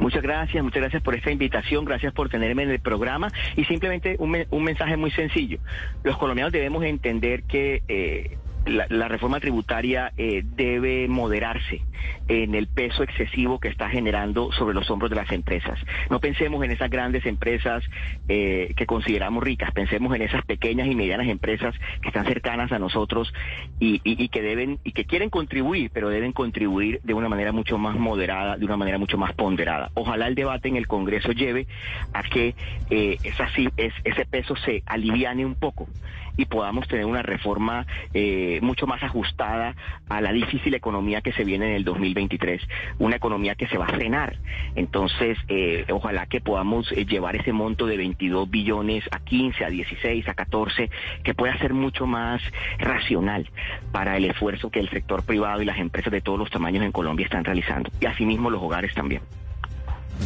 Muchas 0.00 0.22
gracias, 0.22 0.62
muchas 0.62 0.80
gracias 0.80 1.02
por 1.02 1.14
esta 1.14 1.30
invitación, 1.30 1.84
gracias 1.84 2.12
por 2.12 2.28
tenerme 2.28 2.64
en 2.64 2.70
el 2.70 2.80
programa 2.80 3.32
y 3.56 3.64
simplemente 3.64 4.16
un, 4.18 4.36
un 4.50 4.64
mensaje 4.64 4.96
muy 4.96 5.10
sencillo. 5.12 5.58
Los 6.02 6.16
colombianos 6.18 6.52
debemos 6.52 6.84
entender 6.84 7.42
que 7.44 7.82
eh, 7.88 8.38
la, 8.66 9.08
reforma 9.08 9.40
tributaria 9.40 10.12
eh, 10.16 10.42
debe 10.44 11.06
moderarse 11.08 11.82
en 12.28 12.54
el 12.54 12.66
peso 12.66 13.02
excesivo 13.02 13.58
que 13.60 13.68
está 13.68 13.88
generando 13.88 14.50
sobre 14.52 14.74
los 14.74 14.90
hombros 14.90 15.10
de 15.10 15.16
las 15.16 15.30
empresas. 15.32 15.78
No 16.10 16.20
pensemos 16.20 16.64
en 16.64 16.70
esas 16.70 16.90
grandes 16.90 17.26
empresas 17.26 17.84
eh, 18.28 18.72
que 18.76 18.86
consideramos 18.86 19.42
ricas, 19.42 19.72
pensemos 19.72 20.14
en 20.14 20.22
esas 20.22 20.44
pequeñas 20.44 20.88
y 20.88 20.94
medianas 20.94 21.28
empresas 21.28 21.74
que 22.00 22.08
están 22.08 22.26
cercanas 22.26 22.72
a 22.72 22.78
nosotros 22.78 23.32
y, 23.78 23.98
que 24.28 24.42
deben 24.42 24.78
y 24.84 24.92
que 24.92 25.04
quieren 25.04 25.30
contribuir, 25.30 25.90
pero 25.92 26.08
deben 26.08 26.32
contribuir 26.32 27.00
de 27.02 27.14
una 27.14 27.28
manera 27.28 27.52
mucho 27.52 27.78
más 27.78 27.96
moderada, 27.96 28.56
de 28.56 28.64
una 28.64 28.76
manera 28.76 28.98
mucho 28.98 29.18
más 29.18 29.32
ponderada. 29.34 29.90
Ojalá 29.94 30.26
el 30.26 30.34
debate 30.34 30.68
en 30.68 30.76
el 30.76 30.86
Congreso 30.86 31.32
lleve 31.32 31.66
a 32.12 32.22
que 32.22 32.54
eh, 32.90 33.18
ese 33.22 34.24
peso 34.26 34.56
se 34.56 34.82
aliviane 34.86 35.44
un 35.44 35.54
poco 35.54 35.86
y 36.36 36.46
podamos 36.46 36.88
tener 36.88 37.06
una 37.06 37.22
reforma 37.22 37.86
eh, 38.12 38.58
mucho 38.62 38.86
más 38.86 39.02
ajustada 39.02 39.74
a 40.08 40.20
la 40.20 40.32
difícil 40.32 40.74
economía 40.74 41.20
que 41.20 41.32
se 41.32 41.44
viene 41.44 41.70
en 41.70 41.76
el 41.76 41.84
2023, 41.84 42.62
una 42.98 43.16
economía 43.16 43.54
que 43.54 43.66
se 43.68 43.78
va 43.78 43.86
a 43.86 43.92
frenar. 43.92 44.36
Entonces, 44.74 45.38
eh, 45.48 45.84
ojalá 45.90 46.26
que 46.26 46.40
podamos 46.40 46.90
eh, 46.92 47.04
llevar 47.04 47.36
ese 47.36 47.52
monto 47.52 47.86
de 47.86 47.96
22 47.96 48.50
billones 48.50 49.04
a 49.10 49.20
15, 49.20 49.64
a 49.64 49.70
16, 49.70 50.28
a 50.28 50.34
14, 50.34 50.90
que 51.22 51.34
pueda 51.34 51.56
ser 51.58 51.74
mucho 51.74 52.06
más 52.06 52.42
racional 52.78 53.48
para 53.92 54.16
el 54.16 54.24
esfuerzo 54.24 54.70
que 54.70 54.80
el 54.80 54.90
sector 54.90 55.24
privado 55.24 55.62
y 55.62 55.64
las 55.64 55.78
empresas 55.78 56.12
de 56.12 56.20
todos 56.20 56.38
los 56.38 56.50
tamaños 56.50 56.84
en 56.84 56.92
Colombia 56.92 57.24
están 57.24 57.44
realizando, 57.44 57.90
y 58.00 58.06
asimismo 58.06 58.50
los 58.50 58.62
hogares 58.62 58.94
también. 58.94 59.22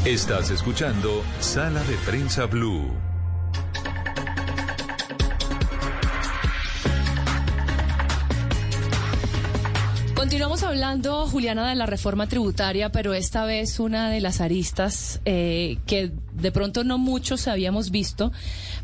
Estás 0.04 0.50
escuchando 0.50 1.24
Sala 1.40 1.82
de 1.82 1.96
Prensa 2.06 2.46
Blue. 2.46 3.07
Continuamos 10.18 10.64
hablando, 10.64 11.28
Juliana, 11.28 11.68
de 11.68 11.76
la 11.76 11.87
reforma 11.87 12.26
tributaria, 12.26 12.90
pero 12.90 13.14
esta 13.14 13.44
vez 13.44 13.78
una 13.78 14.10
de 14.10 14.20
las 14.20 14.40
aristas 14.40 15.20
eh, 15.25 15.78
que 15.87 16.10
de 16.32 16.50
pronto 16.50 16.82
no 16.82 16.98
muchos 16.98 17.46
habíamos 17.46 17.92
visto, 17.92 18.32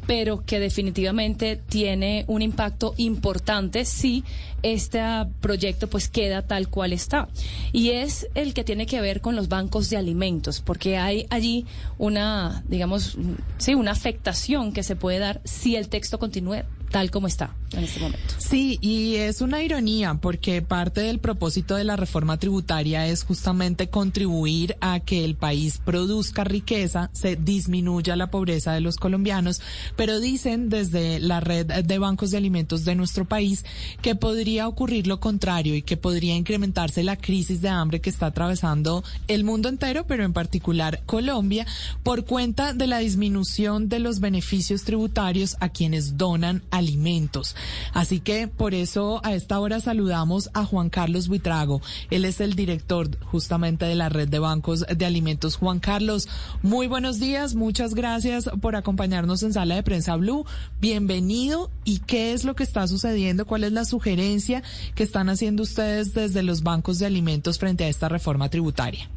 pero 0.06 0.44
que 0.44 0.60
definitivamente 0.60 1.56
tiene 1.56 2.24
un 2.28 2.40
impacto 2.40 2.94
importante 2.98 3.84
si 3.84 4.22
este 4.62 5.00
proyecto 5.40 5.88
pues 5.88 6.08
queda 6.08 6.42
tal 6.42 6.68
cual 6.68 6.92
está. 6.92 7.26
Y 7.72 7.90
es 7.90 8.28
el 8.36 8.54
que 8.54 8.62
tiene 8.62 8.86
que 8.86 9.00
ver 9.00 9.20
con 9.20 9.34
los 9.34 9.48
bancos 9.48 9.90
de 9.90 9.96
alimentos, 9.96 10.60
porque 10.60 10.98
hay 10.98 11.26
allí 11.30 11.66
una, 11.98 12.62
digamos, 12.68 13.18
sí, 13.58 13.74
una 13.74 13.90
afectación 13.90 14.72
que 14.72 14.84
se 14.84 14.94
puede 14.94 15.18
dar 15.18 15.40
si 15.42 15.74
el 15.74 15.88
texto 15.88 16.20
continúe 16.20 16.62
tal 16.94 17.10
como 17.10 17.26
está 17.26 17.50
en 17.72 17.82
este 17.82 17.98
momento. 17.98 18.22
Sí, 18.38 18.78
y 18.80 19.16
es 19.16 19.40
una 19.40 19.64
ironía 19.64 20.14
porque 20.22 20.62
parte 20.62 21.00
del 21.00 21.18
propósito 21.18 21.74
de 21.74 21.82
la 21.82 21.96
reforma 21.96 22.36
tributaria 22.36 23.08
es 23.08 23.24
justamente 23.24 23.88
contribuir 23.88 24.76
a 24.80 25.00
que 25.00 25.24
el 25.24 25.34
país 25.34 25.80
produzca 25.84 26.44
riqueza, 26.44 27.10
se 27.12 27.34
disminuya 27.34 28.14
la 28.14 28.30
pobreza 28.30 28.74
de 28.74 28.80
los 28.80 28.94
colombianos, 28.94 29.60
pero 29.96 30.20
dicen 30.20 30.68
desde 30.68 31.18
la 31.18 31.40
red 31.40 31.66
de 31.66 31.98
bancos 31.98 32.30
de 32.30 32.36
alimentos 32.36 32.84
de 32.84 32.94
nuestro 32.94 33.24
país 33.24 33.64
que 34.00 34.14
podría 34.14 34.68
ocurrir 34.68 35.08
lo 35.08 35.18
contrario 35.18 35.74
y 35.74 35.82
que 35.82 35.96
podría 35.96 36.36
incrementarse 36.36 37.02
la 37.02 37.16
crisis 37.16 37.60
de 37.60 37.70
hambre 37.70 38.00
que 38.00 38.10
está 38.10 38.26
atravesando 38.26 39.02
el 39.26 39.42
mundo 39.42 39.68
entero, 39.68 40.06
pero 40.06 40.22
en 40.22 40.32
particular 40.32 41.02
Colombia, 41.06 41.66
por 42.04 42.24
cuenta 42.24 42.72
de 42.72 42.86
la 42.86 42.98
disminución 42.98 43.88
de 43.88 43.98
los 43.98 44.20
beneficios 44.20 44.84
tributarios 44.84 45.56
a 45.58 45.70
quienes 45.70 46.16
donan 46.16 46.62
alimentos 46.70 46.83
alimentos. 46.84 47.56
Así 47.92 48.20
que 48.20 48.46
por 48.46 48.74
eso 48.74 49.20
a 49.24 49.32
esta 49.32 49.58
hora 49.58 49.80
saludamos 49.80 50.50
a 50.52 50.64
Juan 50.64 50.90
Carlos 50.90 51.28
Buitrago. 51.28 51.80
Él 52.10 52.24
es 52.24 52.40
el 52.40 52.54
director 52.54 53.08
justamente 53.24 53.86
de 53.86 53.94
la 53.94 54.10
red 54.10 54.28
de 54.28 54.38
bancos 54.38 54.84
de 54.86 55.06
alimentos. 55.06 55.56
Juan 55.56 55.80
Carlos, 55.80 56.28
muy 56.62 56.86
buenos 56.86 57.18
días. 57.18 57.54
Muchas 57.54 57.94
gracias 57.94 58.50
por 58.60 58.76
acompañarnos 58.76 59.42
en 59.42 59.54
Sala 59.54 59.76
de 59.76 59.82
Prensa 59.82 60.16
Blue. 60.16 60.44
Bienvenido. 60.80 61.70
¿Y 61.84 62.00
qué 62.00 62.32
es 62.32 62.44
lo 62.44 62.54
que 62.54 62.62
está 62.62 62.86
sucediendo? 62.86 63.46
¿Cuál 63.46 63.64
es 63.64 63.72
la 63.72 63.84
sugerencia 63.84 64.62
que 64.94 65.02
están 65.02 65.28
haciendo 65.30 65.62
ustedes 65.62 66.12
desde 66.12 66.42
los 66.42 66.62
bancos 66.62 66.98
de 66.98 67.06
alimentos 67.06 67.58
frente 67.58 67.84
a 67.84 67.88
esta 67.88 68.08
reforma 68.08 68.50
tributaria? 68.50 69.08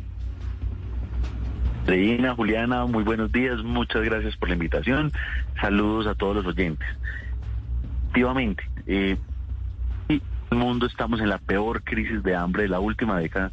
Reina, 1.88 2.36
Juliana, 2.36 2.86
muy 2.86 3.04
buenos 3.04 3.32
días, 3.32 3.64
muchas 3.64 4.04
gracias 4.04 4.36
por 4.36 4.50
la 4.50 4.56
invitación. 4.56 5.10
Saludos 5.62 6.06
a 6.08 6.16
todos 6.16 6.36
los 6.36 6.46
oyentes. 6.46 6.86
Efectivamente, 8.10 8.64
eh, 8.88 9.18
el 10.10 10.58
mundo 10.58 10.86
estamos 10.86 11.20
en 11.20 11.30
la 11.30 11.40
peor 11.40 11.84
crisis 11.84 12.24
de 12.24 12.36
hambre 12.36 12.64
de 12.64 12.70
la 12.70 12.80
última 12.80 13.20
década 13.20 13.52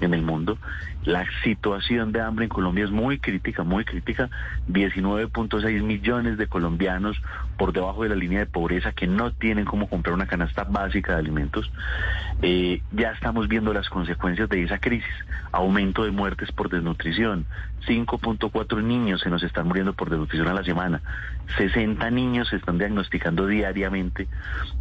en 0.00 0.12
el 0.12 0.22
mundo. 0.22 0.58
La 1.04 1.24
situación 1.44 2.12
de 2.12 2.20
hambre 2.20 2.44
en 2.44 2.48
Colombia 2.48 2.84
es 2.84 2.90
muy 2.90 3.18
crítica, 3.18 3.62
muy 3.62 3.84
crítica. 3.84 4.28
19.6 4.68 5.82
millones 5.82 6.38
de 6.38 6.48
colombianos 6.48 7.20
por 7.56 7.72
debajo 7.72 8.02
de 8.02 8.08
la 8.08 8.16
línea 8.16 8.40
de 8.40 8.46
pobreza 8.46 8.92
que 8.92 9.06
no 9.06 9.32
tienen 9.32 9.64
cómo 9.64 9.88
comprar 9.88 10.14
una 10.14 10.26
canasta 10.26 10.64
básica 10.64 11.12
de 11.12 11.18
alimentos. 11.18 11.70
Eh, 12.42 12.82
ya 12.90 13.12
estamos 13.12 13.46
viendo 13.48 13.72
las 13.72 13.88
consecuencias 13.88 14.48
de 14.48 14.64
esa 14.64 14.78
crisis. 14.78 15.14
Aumento 15.52 16.04
de 16.04 16.10
muertes 16.10 16.50
por 16.50 16.68
desnutrición. 16.68 17.46
5.4 17.86 18.82
niños 18.82 19.20
se 19.20 19.30
nos 19.30 19.42
están 19.42 19.68
muriendo 19.68 19.92
por 19.92 20.10
desnutrición 20.10 20.48
a 20.48 20.54
la 20.54 20.64
semana. 20.64 21.02
60 21.56 22.10
niños 22.10 22.48
se 22.48 22.56
están 22.56 22.78
diagnosticando 22.78 23.46
diariamente 23.46 24.28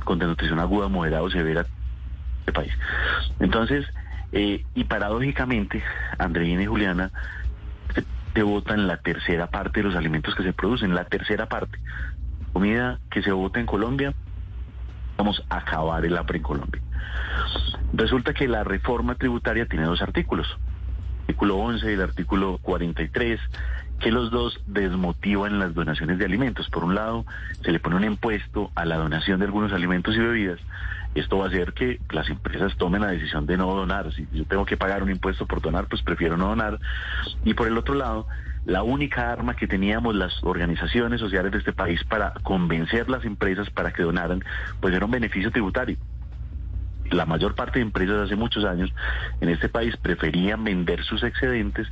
con 0.03 0.20
desnutrición 0.20 0.60
aguda, 0.60 0.88
moderada 0.88 1.24
o 1.24 1.29
severa 1.29 1.65
este 2.39 2.53
país. 2.53 2.74
Entonces, 3.39 3.86
eh, 4.31 4.63
y 4.75 4.84
paradójicamente, 4.86 5.84
Andreina 6.17 6.63
y 6.63 6.67
Juliana 6.67 7.12
se, 7.93 8.05
se 8.34 8.43
votan 8.43 8.88
la 8.88 8.98
tercera 8.98 9.48
parte 9.48 9.81
de 9.81 9.88
los 9.88 9.96
alimentos 9.96 10.36
que 10.36 10.43
se 10.43 10.53
producen, 10.53 10.96
la 10.96 11.05
tercera 11.05 11.48
parte. 11.48 11.79
Comida 12.53 13.00
que 13.10 13.22
se 13.22 13.31
vota 13.31 13.60
en 13.60 13.65
Colombia, 13.65 14.13
vamos 15.17 15.43
a 15.50 15.58
acabar 15.58 16.05
el 16.05 16.17
hambre 16.17 16.38
en 16.38 16.43
Colombia. 16.43 16.81
Resulta 17.93 18.34
que 18.34 18.48
la 18.48 18.63
reforma 18.63 19.15
tributaria 19.15 19.65
tiene 19.65 19.86
dos 19.86 20.01
artículos, 20.01 20.58
artículo 21.21 21.57
11 21.57 21.89
y 21.89 21.93
el 21.93 22.01
artículo 22.01 22.59
43, 22.61 23.39
que 23.99 24.11
los 24.11 24.31
dos 24.31 24.59
desmotivan 24.65 25.59
las 25.59 25.73
donaciones 25.73 26.17
de 26.17 26.25
alimentos. 26.25 26.69
Por 26.69 26.83
un 26.83 26.95
lado, 26.95 27.25
se 27.63 27.71
le 27.71 27.79
pone 27.79 27.95
un 27.95 28.03
impuesto 28.03 28.71
a 28.75 28.85
la 28.85 28.97
donación 28.97 29.39
de 29.39 29.45
algunos 29.45 29.71
alimentos 29.71 30.15
y 30.15 30.19
bebidas. 30.19 30.59
Esto 31.13 31.37
va 31.37 31.45
a 31.45 31.47
hacer 31.49 31.73
que 31.73 31.99
las 32.09 32.29
empresas 32.29 32.75
tomen 32.77 33.01
la 33.01 33.11
decisión 33.11 33.45
de 33.45 33.57
no 33.57 33.73
donar. 33.73 34.11
Si 34.13 34.27
yo 34.31 34.45
tengo 34.45 34.65
que 34.65 34.77
pagar 34.77 35.03
un 35.03 35.11
impuesto 35.11 35.45
por 35.45 35.61
donar, 35.61 35.87
pues 35.87 36.01
prefiero 36.01 36.37
no 36.37 36.47
donar. 36.47 36.79
Y 37.43 37.53
por 37.53 37.67
el 37.67 37.77
otro 37.77 37.95
lado, 37.95 38.27
la 38.65 38.81
única 38.83 39.31
arma 39.31 39.55
que 39.55 39.67
teníamos 39.67 40.15
las 40.15 40.43
organizaciones 40.43 41.19
sociales 41.19 41.51
de 41.51 41.59
este 41.59 41.73
país 41.73 42.03
para 42.05 42.33
convencer 42.43 43.09
las 43.09 43.25
empresas 43.25 43.69
para 43.69 43.91
que 43.91 44.03
donaran, 44.03 44.43
pues 44.79 44.93
era 44.93 45.05
un 45.05 45.11
beneficio 45.11 45.51
tributario 45.51 45.97
la 47.11 47.25
mayor 47.25 47.55
parte 47.55 47.79
de 47.79 47.83
empresas 47.83 48.25
hace 48.25 48.35
muchos 48.35 48.65
años 48.65 48.91
en 49.39 49.49
este 49.49 49.69
país 49.69 49.95
preferían 49.97 50.63
vender 50.63 51.03
sus 51.03 51.23
excedentes 51.23 51.87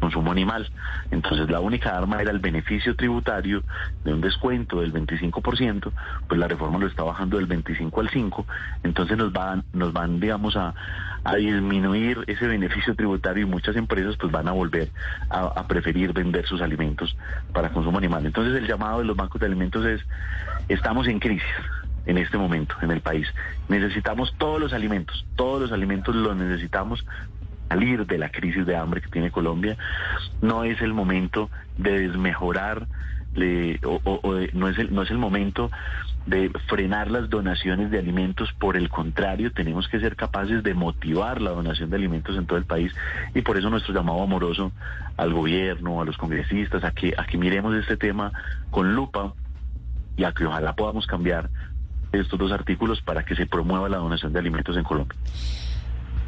consumo 0.00 0.32
animal. 0.32 0.68
Entonces 1.10 1.48
la 1.48 1.60
única 1.60 1.96
arma 1.96 2.20
era 2.20 2.32
el 2.32 2.40
beneficio 2.40 2.96
tributario 2.96 3.62
de 4.02 4.12
un 4.12 4.20
descuento 4.20 4.80
del 4.80 4.92
25%, 4.92 5.92
pues 6.26 6.40
la 6.40 6.48
reforma 6.48 6.78
lo 6.78 6.86
está 6.86 7.04
bajando 7.04 7.36
del 7.36 7.46
25 7.46 8.00
al 8.00 8.08
5, 8.08 8.46
entonces 8.82 9.16
nos 9.16 9.32
van, 9.32 9.62
nos 9.72 9.92
van 9.92 10.18
digamos, 10.18 10.56
a, 10.56 10.74
a 11.22 11.36
disminuir 11.36 12.24
ese 12.26 12.48
beneficio 12.48 12.96
tributario 12.96 13.46
y 13.46 13.48
muchas 13.48 13.76
empresas 13.76 14.16
pues 14.16 14.32
van 14.32 14.48
a 14.48 14.52
volver 14.52 14.90
a, 15.28 15.44
a 15.44 15.68
preferir 15.68 16.12
vender 16.12 16.46
sus 16.46 16.60
alimentos 16.60 17.16
para 17.52 17.68
consumo 17.68 17.98
animal. 17.98 18.26
Entonces 18.26 18.56
el 18.56 18.66
llamado 18.66 18.98
de 19.00 19.04
los 19.04 19.16
bancos 19.16 19.40
de 19.40 19.46
alimentos 19.46 19.84
es, 19.84 20.00
estamos 20.68 21.06
en 21.06 21.20
crisis 21.20 21.44
en 22.10 22.18
este 22.18 22.36
momento 22.38 22.74
en 22.82 22.90
el 22.90 23.00
país. 23.00 23.26
Necesitamos 23.68 24.34
todos 24.36 24.60
los 24.60 24.72
alimentos, 24.72 25.24
todos 25.36 25.62
los 25.62 25.72
alimentos 25.72 26.14
los 26.14 26.36
necesitamos 26.36 27.04
salir 27.68 28.04
de 28.04 28.18
la 28.18 28.30
crisis 28.30 28.66
de 28.66 28.76
hambre 28.76 29.00
que 29.00 29.08
tiene 29.08 29.30
Colombia. 29.30 29.78
No 30.40 30.64
es 30.64 30.80
el 30.82 30.92
momento 30.92 31.50
de 31.76 32.08
desmejorar 32.08 32.88
le- 33.34 33.78
o, 33.84 34.00
o- 34.02 34.34
de- 34.34 34.50
no, 34.54 34.68
es 34.68 34.76
el, 34.78 34.92
no 34.92 35.02
es 35.02 35.10
el 35.10 35.18
momento 35.18 35.70
de 36.26 36.50
frenar 36.66 37.10
las 37.12 37.30
donaciones 37.30 37.90
de 37.92 37.98
alimentos, 37.98 38.52
por 38.58 38.76
el 38.76 38.88
contrario, 38.88 39.52
tenemos 39.52 39.86
que 39.88 40.00
ser 40.00 40.16
capaces 40.16 40.62
de 40.64 40.74
motivar 40.74 41.40
la 41.40 41.50
donación 41.50 41.90
de 41.90 41.96
alimentos 41.96 42.36
en 42.36 42.46
todo 42.46 42.58
el 42.58 42.64
país 42.64 42.92
y 43.34 43.42
por 43.42 43.56
eso 43.56 43.70
nuestro 43.70 43.94
llamado 43.94 44.20
amoroso 44.22 44.72
al 45.16 45.32
gobierno, 45.32 46.00
a 46.00 46.04
los 46.04 46.16
congresistas, 46.16 46.82
a 46.82 46.90
que, 46.90 47.14
a 47.16 47.24
que 47.24 47.38
miremos 47.38 47.74
este 47.76 47.96
tema 47.96 48.32
con 48.70 48.94
lupa 48.96 49.32
y 50.16 50.24
a 50.24 50.32
que 50.32 50.44
ojalá 50.44 50.74
podamos 50.74 51.06
cambiar 51.06 51.50
estos 52.12 52.38
dos 52.38 52.52
artículos 52.52 53.00
para 53.02 53.24
que 53.24 53.34
se 53.34 53.46
promueva 53.46 53.88
la 53.88 53.98
donación 53.98 54.32
de 54.32 54.38
alimentos 54.38 54.76
en 54.76 54.84
Colombia. 54.84 55.18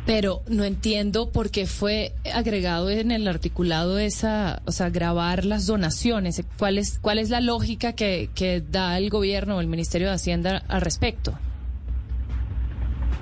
Pero 0.04 0.42
no 0.48 0.64
entiendo 0.64 1.30
por 1.30 1.50
qué 1.50 1.66
fue 1.66 2.12
agregado 2.34 2.90
en 2.90 3.12
el 3.12 3.28
articulado 3.28 3.98
esa, 3.98 4.60
o 4.64 4.72
sea, 4.72 4.90
grabar 4.90 5.44
las 5.44 5.66
donaciones. 5.66 6.44
¿Cuál 6.58 6.78
es, 6.78 6.98
cuál 6.98 7.18
es 7.18 7.30
la 7.30 7.40
lógica 7.40 7.92
que, 7.92 8.28
que 8.34 8.60
da 8.60 8.98
el 8.98 9.10
gobierno 9.10 9.56
o 9.56 9.60
el 9.60 9.68
Ministerio 9.68 10.08
de 10.08 10.14
Hacienda 10.14 10.62
al 10.66 10.80
respecto? 10.80 11.38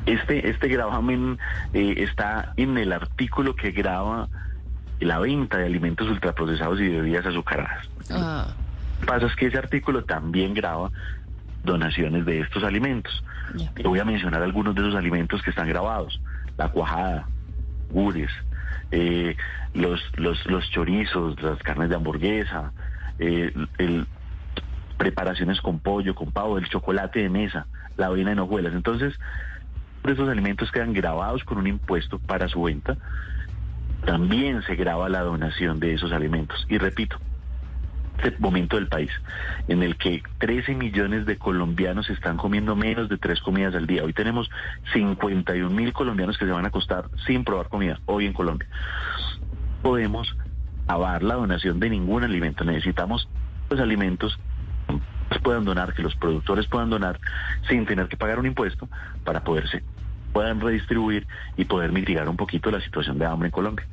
Este, 0.07 0.49
este 0.49 0.69
gravamen 0.69 1.39
eh, 1.75 1.95
está 1.99 2.55
en 2.57 2.79
el 2.79 2.93
artículo 2.93 3.55
que 3.55 3.73
graba 3.73 4.29
la 5.01 5.19
venta 5.19 5.59
de 5.59 5.67
alimentos 5.67 6.09
ultraprocesados 6.09 6.81
y 6.81 6.89
bebidas 6.89 7.27
azucaradas. 7.27 7.89
Ah, 8.11 8.55
Lo 8.95 9.01
que 9.01 9.07
pasa 9.07 9.27
es 9.27 9.37
que 9.37 9.47
ese 9.47 9.59
artículo 9.59 10.05
también 10.05 10.55
graba 10.55 10.91
donaciones 11.65 12.25
de 12.25 12.41
estos 12.41 12.65
alimentos. 12.65 13.25
Voy 13.83 13.99
a 13.99 14.05
mencionar 14.05 14.43
algunos 14.43 14.75
de 14.75 14.83
esos 14.83 14.95
alimentos 14.95 15.43
que 15.43 15.51
están 15.51 15.69
grabados. 15.69 16.21
La 16.57 16.69
cuajada, 16.69 17.27
gures, 17.91 18.31
eh, 18.91 19.37
los, 19.75 20.01
los, 20.17 20.45
los 20.47 20.69
chorizos, 20.71 21.41
las 21.43 21.59
carnes 21.59 21.89
de 21.89 21.97
hamburguesa, 21.97 22.73
eh, 23.19 23.53
el, 23.79 24.07
preparaciones 24.99 25.61
con 25.61 25.79
pollo, 25.79 26.15
con 26.15 26.31
pavo, 26.31 26.59
el 26.59 26.69
chocolate 26.69 27.21
de 27.21 27.31
mesa, 27.31 27.67
la 27.97 28.07
avena 28.07 28.33
en 28.33 28.39
hojuelas. 28.39 28.75
Entonces, 28.75 29.19
esos 30.05 30.29
alimentos 30.29 30.71
quedan 30.71 30.93
grabados 30.93 31.45
con 31.45 31.59
un 31.59 31.67
impuesto 31.67 32.19
para 32.19 32.49
su 32.49 32.63
venta. 32.63 32.97
También 34.05 34.63
se 34.63 34.77
graba 34.77 35.09
la 35.09 35.21
donación 35.21 35.81
de 35.81 35.95
esos 35.95 36.13
alimentos. 36.13 36.67
Y 36.69 36.79
repito, 36.79 37.19
este 38.29 38.39
momento 38.39 38.77
del 38.77 38.89
país 38.89 39.11
en 39.69 39.83
el 39.83 39.97
que 39.97 40.23
13 40.39 40.75
millones 40.75 41.27
de 41.27 41.37
colombianos 41.37 42.11
están 42.11 42.37
comiendo 42.37 42.77
menos 42.77 43.09
de 43.09 43.19
tres 43.19 43.41
comidas 43.41 43.75
al 43.75 43.87
día. 43.87 44.05
Hoy 44.05 44.13
tenemos 44.13 44.51
51 44.93 45.71
mil 45.71 45.93
colombianos 45.93 46.39
que 46.39 46.45
se 46.45 46.53
van 46.53 46.65
a 46.65 46.69
acostar 46.69 47.07
sin 47.27 47.45
probar 47.45 47.69
comida, 47.69 47.99
hoy 48.07 48.27
en 48.27 48.33
Colombia. 48.33 48.69
Podemos 49.83 50.37
avar 50.87 51.23
la 51.23 51.35
donación 51.35 51.81
de 51.81 51.91
ningún 51.91 52.25
alimento. 52.25 52.65
Necesitamos 52.65 53.29
los 53.71 53.81
alimentos 53.81 54.39
que 55.31 55.39
puedan 55.39 55.65
donar, 55.65 55.95
que 55.95 56.03
los 56.03 56.15
productores 56.17 56.67
puedan 56.67 56.91
donar 56.91 57.19
sin 57.69 57.87
tener 57.87 58.09
que 58.09 58.17
pagar 58.17 58.39
un 58.39 58.47
impuesto 58.47 58.89
para 59.25 59.43
poderse 59.45 59.83
puedan 60.33 60.61
redistribuir 60.61 61.27
y 61.57 61.65
poder 61.65 61.93
mitigar 61.93 62.29
un 62.29 62.37
poquito 62.37 62.71
la 62.71 62.81
situación 62.81 63.19
de 63.19 63.27
hambre 63.27 63.49
en 63.49 63.53
Colombia. 63.53 63.87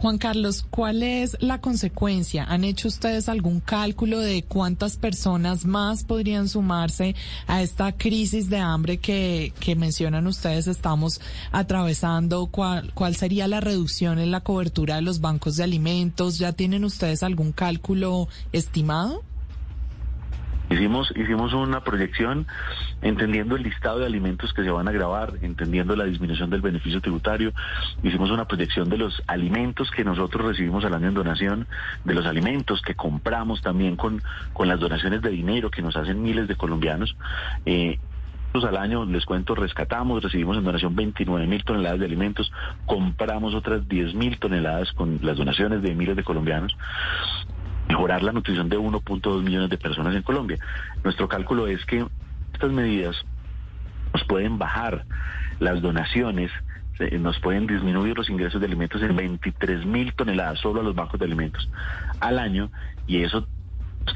Juan 0.00 0.16
Carlos, 0.16 0.64
¿cuál 0.70 1.02
es 1.02 1.36
la 1.40 1.60
consecuencia? 1.60 2.44
¿Han 2.44 2.64
hecho 2.64 2.88
ustedes 2.88 3.28
algún 3.28 3.60
cálculo 3.60 4.18
de 4.18 4.42
cuántas 4.42 4.96
personas 4.96 5.66
más 5.66 6.04
podrían 6.04 6.48
sumarse 6.48 7.14
a 7.46 7.60
esta 7.60 7.92
crisis 7.92 8.48
de 8.48 8.56
hambre 8.56 8.96
que, 8.96 9.52
que 9.60 9.76
mencionan 9.76 10.26
ustedes 10.26 10.68
estamos 10.68 11.20
atravesando? 11.52 12.46
¿Cuál, 12.46 12.94
¿Cuál 12.94 13.14
sería 13.14 13.46
la 13.46 13.60
reducción 13.60 14.18
en 14.18 14.30
la 14.30 14.40
cobertura 14.40 14.94
de 14.94 15.02
los 15.02 15.20
bancos 15.20 15.56
de 15.56 15.64
alimentos? 15.64 16.38
¿Ya 16.38 16.54
tienen 16.54 16.86
ustedes 16.86 17.22
algún 17.22 17.52
cálculo 17.52 18.26
estimado? 18.52 19.22
Hicimos, 20.70 21.12
hicimos 21.16 21.52
una 21.52 21.82
proyección 21.82 22.46
entendiendo 23.02 23.56
el 23.56 23.64
listado 23.64 23.98
de 23.98 24.06
alimentos 24.06 24.52
que 24.54 24.62
se 24.62 24.70
van 24.70 24.86
a 24.86 24.92
grabar, 24.92 25.32
entendiendo 25.42 25.96
la 25.96 26.04
disminución 26.04 26.48
del 26.48 26.60
beneficio 26.60 27.00
tributario. 27.00 27.52
Hicimos 28.04 28.30
una 28.30 28.46
proyección 28.46 28.88
de 28.88 28.96
los 28.96 29.20
alimentos 29.26 29.90
que 29.90 30.04
nosotros 30.04 30.46
recibimos 30.46 30.84
al 30.84 30.94
año 30.94 31.08
en 31.08 31.14
donación, 31.14 31.66
de 32.04 32.14
los 32.14 32.24
alimentos 32.24 32.82
que 32.82 32.94
compramos 32.94 33.62
también 33.62 33.96
con, 33.96 34.22
con 34.52 34.68
las 34.68 34.78
donaciones 34.78 35.22
de 35.22 35.30
dinero 35.30 35.72
que 35.72 35.82
nos 35.82 35.96
hacen 35.96 36.22
miles 36.22 36.46
de 36.46 36.54
colombianos. 36.54 37.16
Eh, 37.66 37.98
al 38.52 38.76
año, 38.76 39.04
les 39.04 39.24
cuento, 39.24 39.54
rescatamos, 39.54 40.22
recibimos 40.22 40.56
en 40.56 40.64
donación 40.64 40.94
29 40.96 41.46
mil 41.46 41.64
toneladas 41.64 42.00
de 42.00 42.06
alimentos, 42.06 42.52
compramos 42.84 43.54
otras 43.54 43.88
10 43.88 44.14
mil 44.14 44.38
toneladas 44.38 44.92
con 44.92 45.20
las 45.22 45.36
donaciones 45.36 45.82
de 45.82 45.94
miles 45.94 46.16
de 46.16 46.24
colombianos 46.24 46.76
mejorar 47.90 48.22
la 48.22 48.32
nutrición 48.32 48.68
de 48.68 48.78
1.2 48.78 49.42
millones 49.42 49.68
de 49.68 49.76
personas 49.76 50.14
en 50.14 50.22
Colombia. 50.22 50.58
Nuestro 51.02 51.28
cálculo 51.28 51.66
es 51.66 51.84
que 51.86 52.06
estas 52.52 52.70
medidas 52.70 53.16
nos 54.12 54.24
pueden 54.24 54.58
bajar 54.58 55.04
las 55.58 55.82
donaciones, 55.82 56.50
eh, 57.00 57.18
nos 57.18 57.38
pueden 57.40 57.66
disminuir 57.66 58.16
los 58.16 58.30
ingresos 58.30 58.60
de 58.60 58.66
alimentos 58.66 59.02
en 59.02 59.16
23 59.16 59.84
mil 59.86 60.12
toneladas 60.14 60.60
solo 60.60 60.80
a 60.80 60.84
los 60.84 60.94
bancos 60.94 61.18
de 61.18 61.26
alimentos 61.26 61.68
al 62.20 62.38
año 62.38 62.70
y 63.06 63.22
eso 63.22 63.46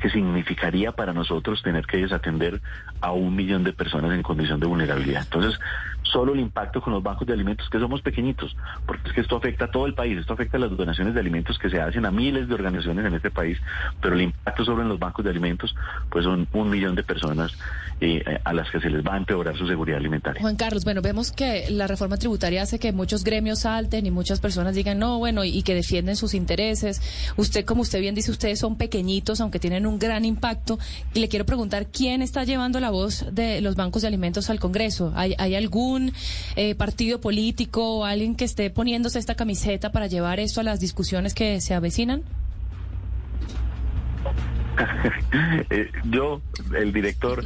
que 0.01 0.11
significaría 0.11 0.92
para 0.92 1.12
nosotros 1.12 1.62
tener 1.62 1.87
que 1.87 1.99
desatender 1.99 2.61
a 3.01 3.12
un 3.12 3.35
millón 3.35 3.64
de 3.64 3.73
personas 3.73 4.12
en 4.12 4.23
condición 4.23 4.61
de 4.61 4.66
vulnerabilidad. 4.66 5.23
Entonces, 5.23 5.59
solo 6.03 6.33
el 6.33 6.40
impacto 6.40 6.81
con 6.81 6.92
los 6.92 7.03
bancos 7.03 7.27
de 7.27 7.33
alimentos, 7.33 7.68
que 7.68 7.79
somos 7.79 8.03
pequeñitos, 8.03 8.57
porque 8.87 9.09
es 9.09 9.14
que 9.14 9.20
esto 9.20 9.37
afecta 9.37 9.66
a 9.66 9.70
todo 9.70 9.87
el 9.87 9.94
país, 9.94 10.18
esto 10.18 10.35
afecta 10.35 10.57
a 10.57 10.61
las 10.61 10.77
donaciones 10.77 11.14
de 11.14 11.20
alimentos 11.20 11.59
que 11.59 11.70
se 11.70 11.81
hacen 11.81 12.07
a 12.07 12.11
miles 12.11 12.49
de 12.49 12.55
organizaciones 12.55 13.05
en 13.05 13.14
este 13.14 13.31
país, 13.31 13.59
pero 14.01 14.14
el 14.14 14.23
impacto 14.23 14.64
sobre 14.64 14.85
los 14.85 14.99
bancos 14.99 15.25
de 15.25 15.31
alimentos, 15.31 15.75
pues 16.11 16.25
son 16.25 16.47
un 16.53 16.70
millón 16.70 16.94
de 16.94 17.03
personas 17.03 17.57
eh, 18.01 18.23
a 18.44 18.53
las 18.53 18.70
que 18.70 18.81
se 18.81 18.90
les 18.90 19.05
va 19.05 19.14
a 19.14 19.16
empeorar 19.16 19.57
su 19.57 19.66
seguridad 19.66 19.99
alimentaria. 19.99 20.40
Juan 20.40 20.57
Carlos, 20.57 20.85
bueno, 20.85 21.01
vemos 21.01 21.33
que 21.33 21.70
la 21.70 21.87
reforma 21.87 22.16
tributaria 22.16 22.62
hace 22.62 22.79
que 22.79 22.92
muchos 22.92 23.25
gremios 23.25 23.61
salten 23.61 24.07
y 24.07 24.11
muchas 24.11 24.40
personas 24.40 24.75
digan 24.75 24.99
no, 24.99 25.18
bueno, 25.18 25.44
y 25.44 25.62
que 25.62 25.75
defienden 25.75 26.16
sus 26.16 26.35
intereses. 26.35 27.01
Usted, 27.37 27.64
como 27.64 27.83
usted 27.83 28.01
bien 28.01 28.14
dice, 28.14 28.31
ustedes 28.31 28.59
son 28.59 28.77
pequeñitos, 28.77 29.40
aunque 29.40 29.59
tienen 29.59 29.84
un 29.87 29.99
gran 29.99 30.25
impacto. 30.25 30.79
Y 31.12 31.20
le 31.20 31.29
quiero 31.29 31.47
preguntar, 31.47 31.87
¿quién 31.87 32.23
está 32.23 32.44
llevando 32.44 32.81
la 32.81 32.90
voz 32.90 33.27
de 33.33 33.61
los 33.61 33.77
bancos 33.77 34.03
de 34.03 34.09
alimentos 34.09 34.51
al 34.51 34.61
Congreso? 34.61 35.12
¿Hay, 35.14 35.55
algún 35.55 36.12
eh, 36.57 36.75
partido 36.75 37.20
político 37.20 37.99
o 37.99 38.05
alguien 38.05 38.35
que 38.35 38.44
esté 38.44 38.70
poniéndose 38.70 39.18
esta 39.18 39.35
camiseta 39.35 39.92
para 39.92 40.07
llevar 40.07 40.40
esto 40.40 40.61
a 40.61 40.64
las 40.64 40.81
discusiones 40.81 41.35
que 41.35 41.61
se 41.61 41.75
avecinan? 41.75 42.23
Eh, 45.70 45.90
yo, 46.11 46.40
el 46.77 46.92
director, 46.92 47.44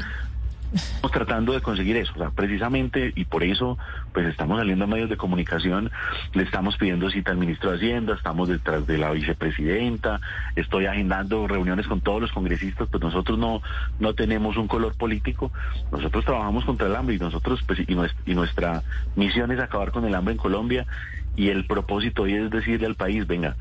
Estamos 0.73 1.13
tratando 1.13 1.53
de 1.53 1.61
conseguir 1.63 1.97
eso, 1.97 2.13
o 2.15 2.19
sea, 2.19 2.31
precisamente, 2.31 3.13
y 3.17 3.25
por 3.25 3.43
eso, 3.43 3.79
pues 4.13 4.27
estamos 4.27 4.59
saliendo 4.59 4.85
a 4.85 4.89
medios 4.89 5.09
de 5.09 5.17
comunicación, 5.17 5.91
le 6.35 6.43
estamos 6.43 6.77
pidiendo 6.77 7.11
cita 7.11 7.31
al 7.31 7.39
ministro 7.39 7.71
de 7.71 7.77
Hacienda, 7.77 8.15
estamos 8.15 8.49
detrás 8.49 8.87
de 8.87 8.99
la 8.99 9.11
vicepresidenta, 9.11 10.21
estoy 10.57 10.87
agendando 10.87 11.47
reuniones 11.47 11.87
con 11.87 12.01
todos 12.01 12.21
los 12.21 12.33
congresistas, 12.33 12.89
pues 12.91 13.03
nosotros 13.03 13.39
no, 13.39 13.63
no 13.99 14.15
tenemos 14.15 14.57
un 14.57 14.69
color 14.69 14.95
político, 14.95 15.51
nosotros 15.91 16.25
trabajamos 16.25 16.65
contra 16.67 16.87
el 16.87 16.97
hambre 16.97 17.17
y 17.17 17.19
nosotros, 17.19 17.61
pues, 17.67 17.81
y, 17.89 17.95
nuestra, 17.95 18.23
y 18.27 18.35
nuestra 18.35 18.83
misión 19.17 19.51
es 19.53 19.61
acabar 19.61 19.91
con 19.91 20.05
el 20.05 20.15
hambre 20.15 20.33
en 20.33 20.39
Colombia, 20.39 20.87
y 21.35 21.49
el 21.49 21.67
propósito 21.67 22.23
hoy 22.23 22.35
es 22.35 22.51
decirle 22.51 22.87
al 22.87 22.97
país, 22.97 23.27
venga, 23.27 23.57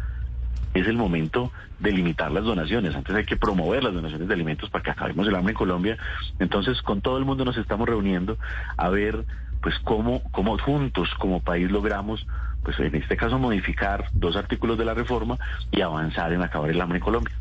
es 0.77 0.87
el 0.87 0.97
momento 0.97 1.51
de 1.79 1.91
limitar 1.91 2.31
las 2.31 2.43
donaciones. 2.43 2.95
Antes 2.95 3.15
hay 3.15 3.25
que 3.25 3.37
promover 3.37 3.83
las 3.83 3.93
donaciones 3.93 4.27
de 4.27 4.33
alimentos 4.33 4.69
para 4.69 4.83
que 4.83 4.91
acabemos 4.91 5.27
el 5.27 5.35
hambre 5.35 5.51
en 5.51 5.57
Colombia. 5.57 5.97
Entonces, 6.39 6.81
con 6.81 7.01
todo 7.01 7.17
el 7.17 7.25
mundo 7.25 7.45
nos 7.45 7.57
estamos 7.57 7.87
reuniendo 7.87 8.37
a 8.77 8.89
ver 8.89 9.25
pues 9.61 9.75
cómo, 9.83 10.21
cómo 10.31 10.57
juntos 10.57 11.09
como 11.17 11.41
país 11.41 11.69
logramos, 11.71 12.25
pues 12.63 12.79
en 12.79 12.95
este 12.95 13.17
caso 13.17 13.39
modificar 13.39 14.05
dos 14.13 14.35
artículos 14.35 14.77
de 14.77 14.85
la 14.85 14.93
reforma 14.93 15.37
y 15.71 15.81
avanzar 15.81 16.31
en 16.33 16.41
acabar 16.41 16.69
el 16.69 16.79
hambre 16.79 16.99
en 16.99 17.03
Colombia. 17.03 17.35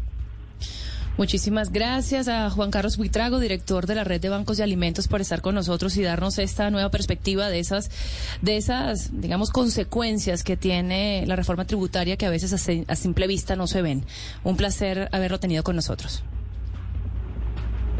Muchísimas 1.18 1.72
gracias 1.72 2.28
a 2.28 2.50
Juan 2.50 2.70
Carlos 2.70 2.98
Buitrago, 2.98 3.40
director 3.40 3.86
de 3.86 3.94
la 3.94 4.04
Red 4.04 4.20
de 4.20 4.28
Bancos 4.28 4.58
de 4.58 4.64
Alimentos, 4.64 5.08
por 5.08 5.22
estar 5.22 5.40
con 5.40 5.54
nosotros 5.54 5.96
y 5.96 6.02
darnos 6.02 6.38
esta 6.38 6.70
nueva 6.70 6.90
perspectiva 6.90 7.48
de 7.48 7.58
esas, 7.58 7.90
de 8.42 8.58
esas, 8.58 9.18
digamos, 9.18 9.50
consecuencias 9.50 10.44
que 10.44 10.58
tiene 10.58 11.24
la 11.26 11.34
reforma 11.34 11.64
tributaria 11.64 12.18
que 12.18 12.26
a 12.26 12.30
veces 12.30 12.52
a, 12.52 12.92
a 12.92 12.96
simple 12.96 13.26
vista 13.26 13.56
no 13.56 13.66
se 13.66 13.80
ven. 13.80 14.04
Un 14.44 14.58
placer 14.58 15.08
haberlo 15.10 15.40
tenido 15.40 15.62
con 15.62 15.74
nosotros. 15.76 16.22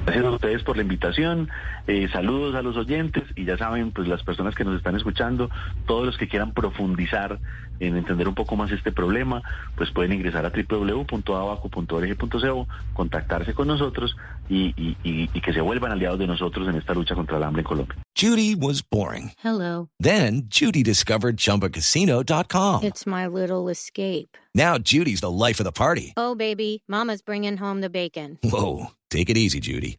Gracias 0.05 0.25
a 0.25 0.31
ustedes 0.31 0.63
por 0.63 0.77
la 0.77 0.83
invitación. 0.83 1.49
Eh, 1.89 2.09
saludos 2.13 2.55
a 2.57 2.63
los 2.63 2.77
oyentes 2.77 3.23
y 3.37 3.45
ya 3.45 3.57
saben, 3.57 3.93
pues 3.93 4.09
las 4.09 4.23
personas 4.23 4.55
que 4.55 4.65
nos 4.65 4.77
están 4.77 4.97
escuchando, 4.97 5.49
todos 5.87 6.05
los 6.05 6.17
que 6.17 6.29
quieran 6.29 6.53
profundizar 6.53 7.39
en 7.79 7.97
entender 7.97 8.27
un 8.27 8.35
poco 8.35 8.57
más 8.57 8.73
este 8.73 8.91
problema, 8.91 9.43
pues 9.77 9.91
pueden 9.91 10.13
ingresar 10.13 10.47
a 10.47 10.51
www.abaco.org.co, 10.51 12.67
contactarse 12.95 13.55
con 13.55 13.69
nosotros 13.69 14.17
y, 14.49 14.75
y, 14.77 14.97
y, 15.05 15.31
y 15.33 15.41
que 15.41 15.53
se 15.53 15.61
vuelvan 15.61 15.93
aliados 15.93 16.19
de 16.19 16.27
nosotros 16.27 16.67
en 16.69 16.77
esta 16.77 16.95
lucha 16.95 17.15
contra 17.15 17.37
el 17.37 17.43
hambre 17.45 17.61
en 17.61 17.67
Colombia. 17.67 17.97
Judy 18.15 18.55
was 18.55 18.83
boring. 18.83 19.33
Hello. 19.45 19.89
Then 20.01 20.47
Judy 20.49 20.83
discovered 20.83 21.37
ChumbaCasino.com. 21.37 22.83
It's 22.83 23.07
my 23.07 23.27
little 23.27 23.69
escape. 23.69 24.37
Now 24.55 24.79
Judy's 24.79 25.21
the 25.21 25.31
life 25.31 25.61
of 25.61 25.65
the 25.65 25.73
party. 25.73 26.15
Oh, 26.17 26.35
baby, 26.35 26.83
Mama's 26.89 27.21
bringing 27.23 27.59
home 27.59 27.83
the 27.83 27.91
bacon. 27.91 28.39
Whoa, 28.43 28.93
take 29.11 29.29
it 29.29 29.37
easy, 29.37 29.61
Judy. 29.61 29.99